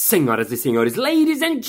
Senhoras 0.00 0.52
e 0.52 0.56
senhores, 0.56 0.94
ladies 0.94 1.42
and 1.42 1.60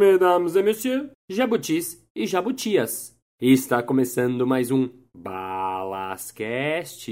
mesdames 0.00 0.56
et 0.56 0.64
messieurs, 0.64 1.08
jabutis 1.30 2.04
e 2.12 2.26
jabutias. 2.26 3.16
Está 3.40 3.80
começando 3.80 4.44
mais 4.44 4.72
um 4.72 4.88
Balascast 5.14 7.08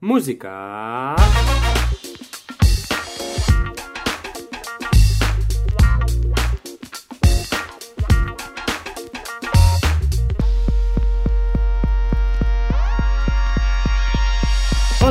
Música. 0.00 1.16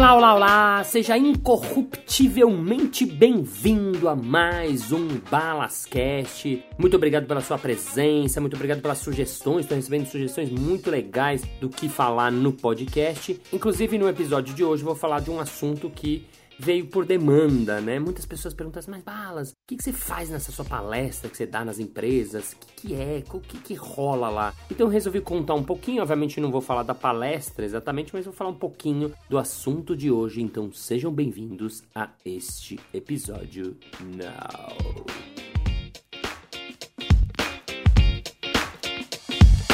Olá, 0.08 0.16
olá, 0.16 0.36
olá! 0.36 0.84
Seja 0.86 1.18
incorruptivelmente 1.18 3.06
bem-vindo 3.06 4.08
a 4.08 4.16
mais 4.16 4.94
um 4.94 5.06
Balascast. 5.30 6.64
Muito 6.78 6.96
obrigado 6.96 7.28
pela 7.28 7.42
sua 7.42 7.58
presença, 7.58 8.40
muito 8.40 8.56
obrigado 8.56 8.82
pelas 8.82 9.00
sugestões. 9.00 9.66
Estou 9.66 9.76
recebendo 9.76 10.06
sugestões 10.06 10.50
muito 10.50 10.90
legais 10.90 11.44
do 11.60 11.68
que 11.68 11.90
falar 11.90 12.32
no 12.32 12.54
podcast. 12.54 13.38
Inclusive, 13.52 13.98
no 13.98 14.08
episódio 14.08 14.56
de 14.56 14.64
hoje, 14.64 14.82
vou 14.82 14.96
falar 14.96 15.20
de 15.20 15.30
um 15.30 15.42
assunto 15.42 15.90
que 15.90 16.26
veio 16.60 16.88
por 16.88 17.06
demanda, 17.06 17.80
né? 17.80 18.00
Muitas 18.00 18.26
pessoas 18.26 18.54
perguntam 18.54 18.80
assim, 18.80 18.92
mas 18.92 19.04
Balas, 19.04 19.52
o 19.52 19.54
que, 19.68 19.78
que 19.78 19.84
você 19.84 19.94
faz 19.94 20.30
nessa 20.30 20.52
sua 20.52 20.66
palestra 20.66 21.30
que 21.30 21.38
você 21.38 21.46
dá 21.46 21.64
nas 21.64 21.80
empresas? 21.80 22.54
O 22.54 22.58
que, 22.58 22.88
que 22.88 22.96
é? 22.96 23.24
O 23.32 23.40
que, 23.40 23.60
que 23.60 23.74
rola 23.76 24.30
lá? 24.30 24.54
Então 24.70 24.88
eu 24.88 24.92
resolvi 24.92 25.22
contar 25.22 25.54
um 25.54 25.64
pouquinho, 25.64 26.02
obviamente 26.02 26.42
não 26.42 26.52
vou 26.52 26.62
falar 26.62 26.84
da 26.84 26.96
palestra 26.96 27.66
exatamente, 27.66 28.14
mas 28.14 28.26
vou 28.26 28.34
falar 28.34 28.50
um 28.50 28.58
pouquinho 28.58 29.14
do 29.30 29.38
assunto 29.38 29.96
de 29.96 30.10
hoje, 30.12 30.42
então 30.42 30.72
sejam 30.72 31.12
bem-vindos 31.12 31.84
a 31.94 32.10
este 32.26 32.80
episódio 32.94 33.78
now. 34.02 35.06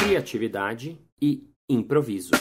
Criatividade 0.06 0.98
e 1.22 1.48
improviso 1.70 2.32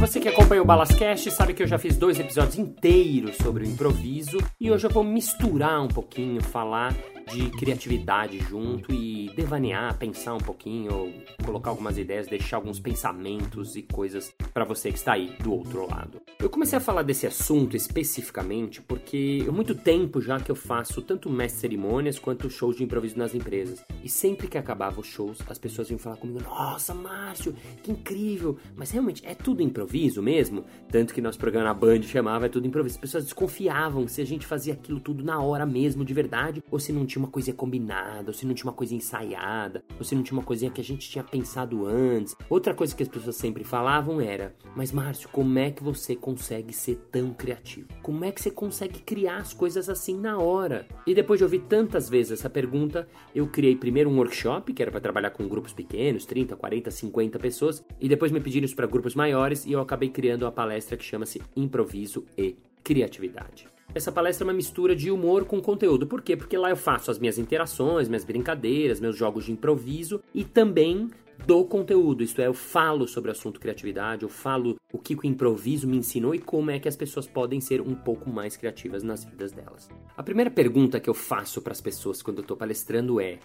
você 0.00 0.18
que 0.18 0.30
acompanha 0.30 0.62
o 0.62 0.64
Balascast 0.64 1.30
sabe 1.30 1.52
que 1.52 1.62
eu 1.62 1.66
já 1.66 1.78
fiz 1.78 1.94
dois 1.94 2.18
episódios 2.18 2.56
inteiros 2.56 3.36
sobre 3.36 3.64
o 3.64 3.68
improviso 3.68 4.38
e 4.58 4.70
hoje 4.70 4.86
eu 4.86 4.90
vou 4.90 5.04
misturar 5.04 5.82
um 5.82 5.88
pouquinho, 5.88 6.42
falar 6.42 6.96
de 7.32 7.50
criatividade 7.50 8.38
junto 8.38 8.92
e 8.92 9.30
devanear, 9.34 9.96
pensar 9.96 10.34
um 10.34 10.38
pouquinho, 10.38 11.12
colocar 11.44 11.70
algumas 11.70 11.96
ideias, 11.96 12.26
deixar 12.26 12.56
alguns 12.56 12.80
pensamentos 12.80 13.76
e 13.76 13.82
coisas 13.82 14.34
para 14.52 14.64
você 14.64 14.90
que 14.90 14.98
está 14.98 15.12
aí 15.12 15.34
do 15.42 15.52
outro 15.52 15.88
lado. 15.88 16.20
Eu 16.38 16.50
comecei 16.50 16.76
a 16.76 16.80
falar 16.80 17.02
desse 17.02 17.26
assunto 17.26 17.76
especificamente 17.76 18.80
porque 18.82 19.44
há 19.48 19.52
muito 19.52 19.74
tempo 19.74 20.20
já 20.20 20.40
que 20.40 20.50
eu 20.50 20.56
faço 20.56 21.02
tanto 21.02 21.30
mestre 21.30 21.60
cerimônias 21.60 22.18
quanto 22.18 22.50
shows 22.50 22.76
de 22.76 22.84
improviso 22.84 23.18
nas 23.18 23.34
empresas. 23.34 23.84
E 24.02 24.08
sempre 24.08 24.48
que 24.48 24.58
acabava 24.58 25.00
os 25.00 25.06
shows, 25.06 25.38
as 25.48 25.58
pessoas 25.58 25.88
vinham 25.88 25.98
falar 25.98 26.16
comigo: 26.16 26.42
"Nossa, 26.42 26.94
Márcio, 26.94 27.54
que 27.82 27.92
incrível!" 27.92 28.56
Mas 28.74 28.90
realmente 28.90 29.24
é 29.24 29.34
tudo 29.34 29.62
improviso 29.62 30.22
mesmo? 30.22 30.64
Tanto 30.90 31.14
que 31.14 31.20
nosso 31.20 31.38
programa 31.38 31.68
na 31.68 31.74
Band 31.74 32.02
chamava 32.02 32.46
é 32.46 32.48
tudo 32.48 32.66
improviso. 32.66 32.96
As 32.96 33.00
pessoas 33.00 33.24
desconfiavam 33.24 34.08
se 34.08 34.20
a 34.20 34.26
gente 34.26 34.46
fazia 34.46 34.74
aquilo 34.74 35.00
tudo 35.00 35.22
na 35.22 35.40
hora 35.40 35.66
mesmo, 35.66 36.04
de 36.04 36.14
verdade, 36.14 36.62
ou 36.70 36.78
se 36.78 36.92
não 36.92 37.06
tinha 37.06 37.19
uma 37.20 37.28
coisinha 37.28 37.54
combinada, 37.54 38.28
ou 38.28 38.32
se 38.32 38.46
não 38.46 38.54
tinha 38.54 38.68
uma 38.68 38.76
coisa 38.76 38.94
ensaiada, 38.94 39.84
ou 39.98 40.04
se 40.04 40.14
não 40.14 40.22
tinha 40.22 40.38
uma 40.38 40.44
coisinha 40.44 40.70
que 40.70 40.80
a 40.80 40.84
gente 40.84 41.08
tinha 41.08 41.22
pensado 41.22 41.86
antes. 41.86 42.36
Outra 42.48 42.74
coisa 42.74 42.94
que 42.94 43.02
as 43.02 43.08
pessoas 43.08 43.36
sempre 43.36 43.64
falavam 43.64 44.20
era: 44.20 44.54
Mas 44.74 44.92
Márcio, 44.92 45.28
como 45.30 45.58
é 45.58 45.70
que 45.70 45.82
você 45.82 46.16
consegue 46.16 46.72
ser 46.72 46.96
tão 47.10 47.32
criativo? 47.32 47.88
Como 48.02 48.24
é 48.24 48.32
que 48.32 48.40
você 48.40 48.50
consegue 48.50 49.00
criar 49.00 49.38
as 49.38 49.52
coisas 49.52 49.88
assim 49.88 50.18
na 50.18 50.38
hora? 50.38 50.86
E 51.06 51.14
depois 51.14 51.38
de 51.38 51.44
ouvir 51.44 51.60
tantas 51.60 52.08
vezes 52.08 52.32
essa 52.32 52.50
pergunta, 52.50 53.06
eu 53.34 53.46
criei 53.46 53.76
primeiro 53.76 54.10
um 54.10 54.16
workshop, 54.16 54.72
que 54.72 54.82
era 54.82 54.90
para 54.90 55.00
trabalhar 55.00 55.30
com 55.30 55.48
grupos 55.48 55.72
pequenos, 55.72 56.24
30, 56.26 56.56
40, 56.56 56.90
50 56.90 57.38
pessoas, 57.38 57.84
e 58.00 58.08
depois 58.08 58.32
me 58.32 58.40
pediram 58.40 58.64
isso 58.64 58.76
para 58.76 58.86
grupos 58.86 59.14
maiores 59.14 59.64
e 59.64 59.72
eu 59.72 59.80
acabei 59.80 60.08
criando 60.08 60.42
uma 60.42 60.52
palestra 60.52 60.96
que 60.96 61.04
chama-se 61.04 61.40
Improviso 61.56 62.24
e 62.36 62.56
Criatividade. 62.82 63.69
Essa 63.92 64.12
palestra 64.12 64.44
é 64.44 64.46
uma 64.46 64.54
mistura 64.54 64.94
de 64.94 65.10
humor 65.10 65.44
com 65.44 65.60
conteúdo. 65.60 66.06
Por 66.06 66.22
quê? 66.22 66.36
Porque 66.36 66.56
lá 66.56 66.70
eu 66.70 66.76
faço 66.76 67.10
as 67.10 67.18
minhas 67.18 67.38
interações, 67.38 68.08
minhas 68.08 68.24
brincadeiras, 68.24 69.00
meus 69.00 69.16
jogos 69.16 69.46
de 69.46 69.52
improviso 69.52 70.22
e 70.32 70.44
também 70.44 71.10
do 71.46 71.64
conteúdo, 71.64 72.22
isto 72.22 72.40
é, 72.42 72.46
eu 72.46 72.52
falo 72.52 73.08
sobre 73.08 73.30
o 73.30 73.32
assunto 73.32 73.58
criatividade, 73.58 74.24
eu 74.24 74.28
falo 74.28 74.76
o 74.92 74.98
que 74.98 75.14
o 75.14 75.26
improviso 75.26 75.88
me 75.88 75.96
ensinou 75.96 76.34
e 76.34 76.38
como 76.38 76.70
é 76.70 76.78
que 76.78 76.86
as 76.86 76.96
pessoas 76.96 77.26
podem 77.26 77.62
ser 77.62 77.80
um 77.80 77.94
pouco 77.94 78.28
mais 78.28 78.58
criativas 78.58 79.02
nas 79.02 79.24
vidas 79.24 79.50
delas. 79.50 79.88
A 80.14 80.22
primeira 80.22 80.50
pergunta 80.50 81.00
que 81.00 81.08
eu 81.08 81.14
faço 81.14 81.62
para 81.62 81.72
as 81.72 81.80
pessoas 81.80 82.20
quando 82.20 82.38
eu 82.38 82.42
estou 82.42 82.58
palestrando 82.58 83.18
é: 83.20 83.38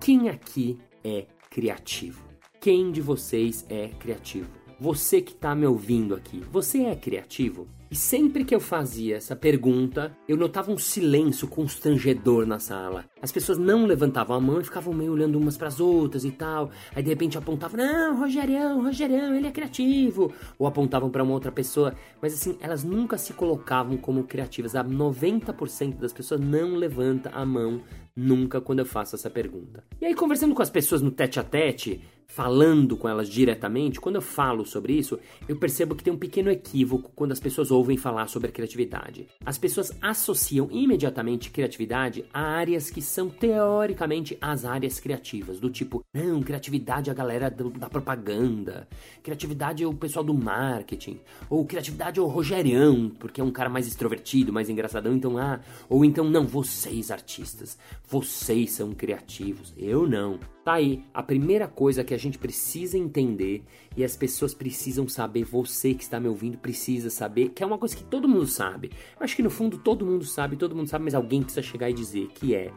quem 0.00 0.28
aqui 0.28 0.78
é 1.02 1.26
criativo? 1.50 2.22
Quem 2.60 2.92
de 2.92 3.00
vocês 3.00 3.66
é 3.68 3.88
criativo? 3.88 4.48
Você 4.78 5.20
que 5.20 5.32
está 5.32 5.52
me 5.54 5.66
ouvindo 5.66 6.14
aqui, 6.14 6.40
você 6.50 6.84
é 6.84 6.94
criativo? 6.94 7.66
E 7.92 7.94
sempre 7.94 8.42
que 8.42 8.54
eu 8.54 8.58
fazia 8.58 9.18
essa 9.18 9.36
pergunta, 9.36 10.16
eu 10.26 10.34
notava 10.34 10.72
um 10.72 10.78
silêncio 10.78 11.46
constrangedor 11.46 12.46
na 12.46 12.58
sala. 12.58 13.04
As 13.20 13.30
pessoas 13.30 13.58
não 13.58 13.84
levantavam 13.84 14.34
a 14.34 14.40
mão 14.40 14.58
e 14.58 14.64
ficavam 14.64 14.94
meio 14.94 15.12
olhando 15.12 15.38
umas 15.38 15.58
para 15.58 15.68
as 15.68 15.78
outras 15.78 16.24
e 16.24 16.30
tal. 16.30 16.70
Aí 16.96 17.02
de 17.02 17.10
repente 17.10 17.36
apontavam: 17.36 17.76
"Não, 17.76 18.18
Rogerião, 18.18 18.82
Rogerião, 18.82 19.34
ele 19.34 19.46
é 19.46 19.50
criativo". 19.50 20.32
Ou 20.58 20.66
apontavam 20.66 21.10
para 21.10 21.22
uma 21.22 21.34
outra 21.34 21.52
pessoa, 21.52 21.94
mas 22.22 22.32
assim, 22.32 22.56
elas 22.60 22.82
nunca 22.82 23.18
se 23.18 23.34
colocavam 23.34 23.98
como 23.98 24.24
criativas. 24.24 24.74
A 24.74 24.82
90% 24.82 25.98
das 25.98 26.14
pessoas 26.14 26.40
não 26.40 26.74
levanta 26.74 27.28
a 27.28 27.44
mão 27.44 27.82
nunca 28.16 28.58
quando 28.58 28.78
eu 28.78 28.86
faço 28.86 29.16
essa 29.16 29.28
pergunta. 29.28 29.84
E 30.00 30.06
aí 30.06 30.14
conversando 30.14 30.54
com 30.54 30.62
as 30.62 30.70
pessoas 30.70 31.02
no 31.02 31.10
tete 31.10 31.38
a 31.38 31.44
tete, 31.44 32.02
falando 32.32 32.96
com 32.96 33.06
elas 33.06 33.28
diretamente, 33.28 34.00
quando 34.00 34.16
eu 34.16 34.22
falo 34.22 34.64
sobre 34.64 34.94
isso, 34.94 35.18
eu 35.46 35.56
percebo 35.56 35.94
que 35.94 36.02
tem 36.02 36.12
um 36.12 36.18
pequeno 36.18 36.50
equívoco 36.50 37.12
quando 37.14 37.32
as 37.32 37.38
pessoas 37.38 37.70
ouvem 37.70 37.98
falar 37.98 38.26
sobre 38.26 38.50
criatividade. 38.50 39.26
As 39.44 39.58
pessoas 39.58 39.92
associam 40.00 40.66
imediatamente 40.70 41.50
criatividade 41.50 42.24
a 42.32 42.40
áreas 42.40 42.88
que 42.88 43.02
são 43.02 43.28
teoricamente 43.28 44.38
as 44.40 44.64
áreas 44.64 44.98
criativas, 44.98 45.60
do 45.60 45.68
tipo, 45.68 46.02
não, 46.14 46.42
criatividade 46.42 47.10
é 47.10 47.12
a 47.12 47.14
galera 47.14 47.50
do, 47.50 47.68
da 47.68 47.90
propaganda, 47.90 48.88
criatividade 49.22 49.84
é 49.84 49.86
o 49.86 49.92
pessoal 49.92 50.24
do 50.24 50.32
marketing, 50.32 51.20
ou 51.50 51.66
criatividade 51.66 52.18
é 52.18 52.22
o 52.22 52.26
Rogerião, 52.26 53.10
porque 53.10 53.42
é 53.42 53.44
um 53.44 53.52
cara 53.52 53.68
mais 53.68 53.86
extrovertido, 53.86 54.54
mais 54.54 54.70
engraçadão, 54.70 55.14
então 55.14 55.36
ah, 55.36 55.60
ou 55.86 56.02
então 56.02 56.24
não, 56.24 56.46
vocês 56.46 57.10
artistas, 57.10 57.76
vocês 58.08 58.70
são 58.72 58.92
criativos, 58.92 59.74
eu 59.76 60.08
não. 60.08 60.38
Tá 60.64 60.74
aí, 60.74 61.02
a 61.12 61.24
primeira 61.24 61.66
coisa 61.66 62.04
que 62.04 62.14
a 62.14 62.18
gente 62.18 62.38
precisa 62.38 62.96
entender 62.96 63.64
e 63.96 64.04
as 64.04 64.16
pessoas 64.16 64.54
precisam 64.54 65.08
saber, 65.08 65.42
você 65.42 65.92
que 65.92 66.04
está 66.04 66.20
me 66.20 66.28
ouvindo 66.28 66.56
precisa 66.56 67.10
saber, 67.10 67.48
que 67.48 67.64
é 67.64 67.66
uma 67.66 67.78
coisa 67.78 67.96
que 67.96 68.04
todo 68.04 68.28
mundo 68.28 68.46
sabe. 68.46 68.92
Eu 69.18 69.24
acho 69.24 69.34
que 69.34 69.42
no 69.42 69.50
fundo 69.50 69.76
todo 69.76 70.06
mundo 70.06 70.24
sabe, 70.24 70.56
todo 70.56 70.76
mundo 70.76 70.88
sabe, 70.88 71.04
mas 71.04 71.14
alguém 71.14 71.42
precisa 71.42 71.62
chegar 71.62 71.90
e 71.90 71.92
dizer 71.92 72.28
que 72.28 72.54
é 72.54 72.72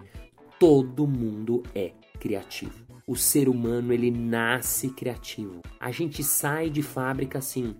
todo 0.59 1.05
mundo 1.05 1.61
é 1.75 1.91
criativo. 2.19 2.85
O 3.05 3.15
ser 3.15 3.47
humano 3.47 3.93
ele 3.93 4.09
nasce 4.09 4.89
criativo. 4.89 5.61
A 5.79 5.91
gente 5.91 6.23
sai 6.23 6.71
de 6.71 6.81
fábrica 6.81 7.37
assim, 7.37 7.75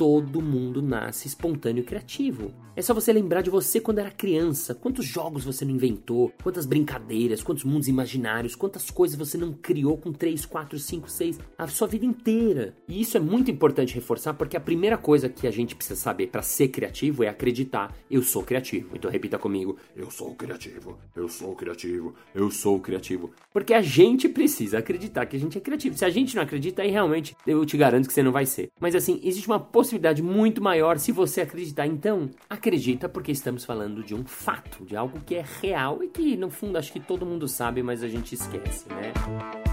todo 0.00 0.40
mundo 0.40 0.80
nasce 0.80 1.28
espontâneo 1.28 1.82
e 1.82 1.84
criativo. 1.84 2.54
É 2.74 2.80
só 2.80 2.94
você 2.94 3.12
lembrar 3.12 3.42
de 3.42 3.50
você 3.50 3.78
quando 3.78 3.98
era 3.98 4.10
criança. 4.10 4.74
Quantos 4.74 5.04
jogos 5.04 5.44
você 5.44 5.66
não 5.66 5.74
inventou? 5.74 6.32
Quantas 6.42 6.64
brincadeiras? 6.64 7.42
Quantos 7.42 7.64
mundos 7.64 7.88
imaginários? 7.88 8.54
Quantas 8.54 8.90
coisas 8.90 9.18
você 9.18 9.36
não 9.36 9.52
criou 9.52 9.98
com 9.98 10.10
3, 10.10 10.46
4, 10.46 10.78
5, 10.78 11.10
6 11.10 11.38
a 11.58 11.66
sua 11.66 11.86
vida 11.86 12.06
inteira? 12.06 12.74
E 12.88 13.02
isso 13.02 13.18
é 13.18 13.20
muito 13.20 13.50
importante 13.50 13.94
reforçar 13.94 14.32
porque 14.32 14.56
a 14.56 14.60
primeira 14.60 14.96
coisa 14.96 15.28
que 15.28 15.46
a 15.46 15.50
gente 15.50 15.76
precisa 15.76 16.00
saber 16.00 16.28
para 16.28 16.40
ser 16.40 16.68
criativo 16.68 17.22
é 17.22 17.28
acreditar: 17.28 17.94
eu 18.10 18.22
sou 18.22 18.42
criativo. 18.42 18.96
Então 18.96 19.10
repita 19.10 19.38
comigo: 19.38 19.76
eu 19.94 20.10
sou 20.10 20.34
criativo, 20.34 20.96
eu 21.14 21.28
sou 21.28 21.54
criativo, 21.54 22.14
eu 22.34 22.50
sou 22.50 22.80
criativo. 22.80 23.30
Porque 23.52 23.74
a 23.74 23.82
gente 23.82 24.26
precisa 24.26 24.78
acreditar 24.78 25.26
que 25.26 25.36
a 25.36 25.40
gente 25.40 25.58
é 25.58 25.60
criativo. 25.60 25.98
Se 25.98 26.06
a 26.06 26.10
gente 26.10 26.34
não 26.34 26.44
acredita, 26.44 26.80
aí 26.80 26.90
realmente 26.90 27.36
eu 27.46 27.66
te 27.66 27.76
garanto 27.76 28.06
que 28.06 28.14
você 28.14 28.22
não 28.22 28.32
vai 28.32 28.46
ser. 28.46 28.70
Mas 28.80 28.94
assim, 28.94 29.20
existe 29.22 29.46
uma 29.46 29.60
possibilidade 29.60 29.89
possibilidade 29.90 30.22
muito 30.22 30.62
maior 30.62 30.98
se 30.98 31.10
você 31.10 31.40
acreditar. 31.40 31.86
Então, 31.86 32.30
acredita 32.48 33.08
porque 33.08 33.32
estamos 33.32 33.64
falando 33.64 34.04
de 34.04 34.14
um 34.14 34.24
fato, 34.24 34.84
de 34.84 34.96
algo 34.96 35.20
que 35.20 35.34
é 35.34 35.44
real 35.60 36.02
e 36.02 36.08
que 36.08 36.36
no 36.36 36.50
fundo 36.50 36.78
acho 36.78 36.92
que 36.92 37.00
todo 37.00 37.26
mundo 37.26 37.48
sabe, 37.48 37.82
mas 37.82 38.02
a 38.02 38.08
gente 38.08 38.34
esquece, 38.34 38.88
né? 38.88 39.69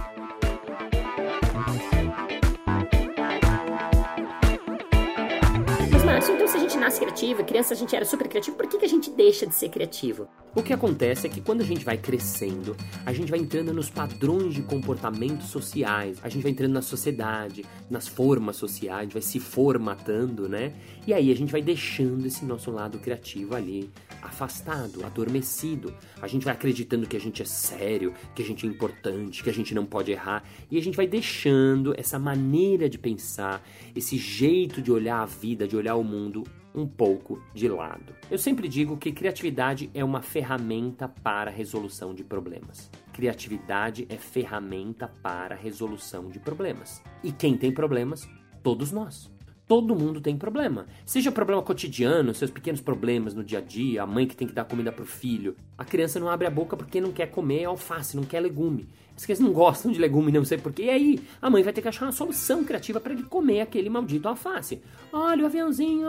Então 6.48 6.60
se 6.62 6.66
a 6.66 6.70
gente 6.70 6.80
nasce 6.80 7.00
criativo, 7.00 7.44
criança 7.44 7.74
a 7.74 7.78
gente 7.78 7.94
era 7.94 8.06
super 8.06 8.26
criativo, 8.26 8.56
por 8.56 8.68
que, 8.68 8.78
que 8.78 8.86
a 8.86 8.88
gente 8.88 9.12
deixa 9.12 9.46
de 9.46 9.54
ser 9.54 9.68
criativo? 9.68 10.30
O 10.56 10.64
que 10.64 10.72
acontece 10.72 11.28
é 11.28 11.30
que 11.30 11.42
quando 11.42 11.60
a 11.60 11.66
gente 11.66 11.84
vai 11.84 11.98
crescendo, 11.98 12.74
a 13.06 13.12
gente 13.12 13.30
vai 13.30 13.38
entrando 13.38 13.74
nos 13.74 13.90
padrões 13.90 14.54
de 14.54 14.62
comportamento 14.62 15.44
sociais, 15.44 16.18
a 16.24 16.30
gente 16.30 16.44
vai 16.44 16.54
entrando 16.54 16.72
na 16.72 16.82
sociedade, 16.82 17.66
nas 17.90 18.08
formas 18.08 18.56
sociais, 18.56 19.12
vai 19.12 19.22
se 19.22 19.42
formatando, 19.42 20.48
né? 20.48 20.72
E 21.06 21.14
aí 21.14 21.34
a 21.34 21.36
gente 21.36 21.52
vai 21.52 21.62
deixando 21.62 22.26
esse 22.26 22.46
nosso 22.46 22.72
lado 22.72 22.98
criativo 22.98 23.54
ali 23.54 23.92
afastado, 24.22 25.06
adormecido. 25.06 25.94
A 26.22 26.28
gente 26.28 26.44
vai 26.46 26.54
acreditando 26.54 27.08
que 27.08 27.18
a 27.18 27.19
gente 27.19 27.42
é 27.42 27.46
sério, 27.46 28.14
que 28.36 28.42
a 28.42 28.46
gente 28.46 28.66
é 28.66 28.69
importante, 28.69 29.44
que 29.44 29.50
a 29.50 29.54
gente 29.54 29.74
não 29.74 29.86
pode 29.86 30.12
errar, 30.12 30.44
e 30.69 30.78
a 30.78 30.81
gente 30.81 30.96
vai 30.96 31.08
deixando 31.08 31.94
essa 31.98 32.18
maneira 32.19 32.90
de 32.90 32.98
pensar, 32.98 33.62
esse 33.96 34.18
jeito 34.18 34.81
de 34.81 34.92
olhar 34.92 35.22
a 35.22 35.25
vida, 35.25 35.68
de 35.68 35.75
olhar 35.75 35.96
o 35.96 36.04
mundo 36.04 36.44
um 36.78 36.88
pouco 36.88 37.42
de 37.54 37.68
lado. 37.68 38.16
Eu 38.30 38.38
sempre 38.38 38.68
digo 38.68 38.98
que 38.98 39.12
criatividade 39.12 39.90
é 39.94 40.04
uma 40.04 40.22
ferramenta 40.22 41.08
para 41.08 41.50
a 41.50 41.54
resolução 41.54 42.14
de 42.14 42.24
problemas. 42.24 42.92
Criatividade 43.14 44.06
é 44.10 44.16
ferramenta 44.16 45.08
para 45.24 45.56
a 45.56 45.58
resolução 45.58 46.30
de 46.30 46.40
problemas. 46.40 47.02
E 47.24 47.31
quem 47.31 47.58
tem 47.58 47.72
problemas? 47.72 48.30
Todos 48.62 48.92
nós. 48.92 49.37
Todo 49.68 49.94
mundo 49.94 50.22
tem 50.22 50.38
problema. 50.38 50.86
Seja 51.06 51.30
problema 51.30 51.62
cotidiano, 51.62 52.34
seus 52.34 52.50
pequenos 52.50 52.80
problemas 52.80 53.34
no 53.34 53.44
dia 53.44 53.60
a 53.60 53.62
dia, 53.62 54.02
a 54.02 54.08
mãe 54.08 54.25
que 54.25 54.34
tem 54.36 54.48
que 54.48 54.54
dar 54.54 54.64
comida 54.64 54.94
pro 54.94 55.06
filho. 55.06 55.58
A 55.78 55.84
criança 55.84 56.22
não 56.22 56.30
abre 56.30 56.48
a 56.48 56.50
boca 56.50 56.78
porque 56.78 57.02
não 57.02 57.12
quer 57.12 57.28
comer 57.28 57.66
alface, 57.66 58.16
não 58.16 58.24
quer 58.24 58.40
legume. 58.40 58.88
As 59.14 59.25
crianças 59.25 59.46
não 59.46 59.52
gostam 59.52 59.92
de 59.92 60.00
legume, 60.00 60.31
não 60.31 60.46
sei 60.46 60.58
porquê. 60.58 60.84
E 60.84 60.90
aí, 60.90 61.19
a 61.42 61.50
mãe 61.50 61.64
vai 61.64 61.74
ter 61.74 61.81
que 61.81 61.88
achar 61.90 62.06
uma 62.06 62.14
solução 62.14 62.64
criativa 62.64 63.02
para 63.02 63.12
ele 63.12 63.24
comer 63.24 63.60
aquele 63.60 63.90
maldito 63.90 64.30
alface. 64.30 64.81
Olha 65.12 65.44
o 65.44 65.48
aviãozinho, 65.48 66.08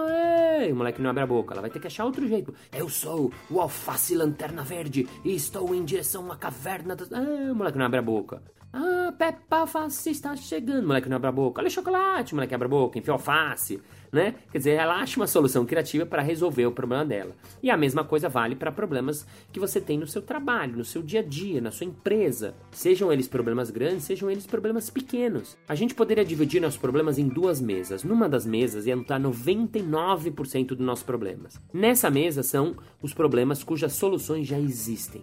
ei! 0.60 0.70
O 0.70 0.76
moleque 0.76 1.02
não 1.02 1.10
abre 1.10 1.24
a 1.24 1.26
boca. 1.26 1.52
Ela 1.52 1.62
vai 1.62 1.70
ter 1.70 1.80
que 1.80 1.86
achar 1.88 2.04
outro 2.04 2.28
jeito. 2.28 2.54
Eu 2.72 2.88
sou 2.88 3.32
o 3.50 3.60
alface 3.60 4.14
lanterna 4.14 4.62
verde 4.62 5.08
e 5.24 5.34
estou 5.34 5.74
em 5.74 5.84
direção 5.84 6.22
a 6.22 6.24
uma 6.26 6.36
caverna. 6.36 6.94
Do... 6.94 7.08
Ah, 7.12 7.50
o 7.50 7.56
moleque 7.56 7.78
não 7.78 7.86
abre 7.86 7.98
a 7.98 8.02
boca. 8.02 8.40
Ah, 8.72 9.12
Peppa 9.16 9.66
está 10.06 10.36
chegando. 10.36 10.86
Moleque 10.86 11.08
não 11.08 11.16
abre 11.16 11.28
a 11.28 11.32
boca. 11.32 11.60
Olha 11.60 11.68
o 11.68 11.70
chocolate. 11.70 12.34
Moleque 12.34 12.54
abre 12.54 12.66
a 12.66 12.68
boca, 12.68 12.98
enfia 12.98 13.12
alface. 13.12 13.80
Né? 14.12 14.34
Quer 14.50 14.58
dizer, 14.58 14.70
ela 14.72 14.96
acha 14.96 15.18
uma 15.18 15.26
solução 15.26 15.66
criativa 15.66 16.06
para 16.06 16.22
resolver 16.22 16.66
o 16.66 16.72
problema 16.72 17.04
dela. 17.04 17.34
E 17.62 17.70
a 17.70 17.76
mesma 17.76 18.04
coisa 18.04 18.28
vale 18.28 18.56
para 18.56 18.72
problemas 18.72 19.26
que 19.52 19.60
você 19.60 19.80
tem 19.80 19.98
no 19.98 20.06
seu 20.06 20.22
trabalho, 20.22 20.76
no 20.76 20.84
seu 20.84 21.02
dia 21.02 21.20
a 21.20 21.22
dia, 21.22 21.60
na 21.60 21.70
sua 21.70 21.86
empresa. 21.86 22.54
Sejam 22.70 23.12
eles 23.12 23.28
problemas 23.28 23.70
grandes, 23.70 24.04
sejam 24.04 24.30
eles 24.30 24.46
problemas 24.46 24.88
pequenos. 24.88 25.58
A 25.68 25.74
gente 25.74 25.94
poderia 25.94 26.24
dividir 26.24 26.60
nossos 26.60 26.78
problemas 26.78 27.18
em 27.18 27.28
duas 27.28 27.60
mesas. 27.60 28.02
Numa 28.02 28.28
das 28.28 28.46
mesas 28.46 28.86
ia 28.86 28.94
estar 28.94 29.20
99% 29.20 30.68
dos 30.68 30.78
nossos 30.78 31.04
problemas. 31.04 31.60
Nessa 31.72 32.10
mesa 32.10 32.42
são 32.42 32.76
os 33.02 33.12
problemas 33.12 33.62
cujas 33.62 33.92
soluções 33.92 34.46
já 34.46 34.58
existem. 34.58 35.22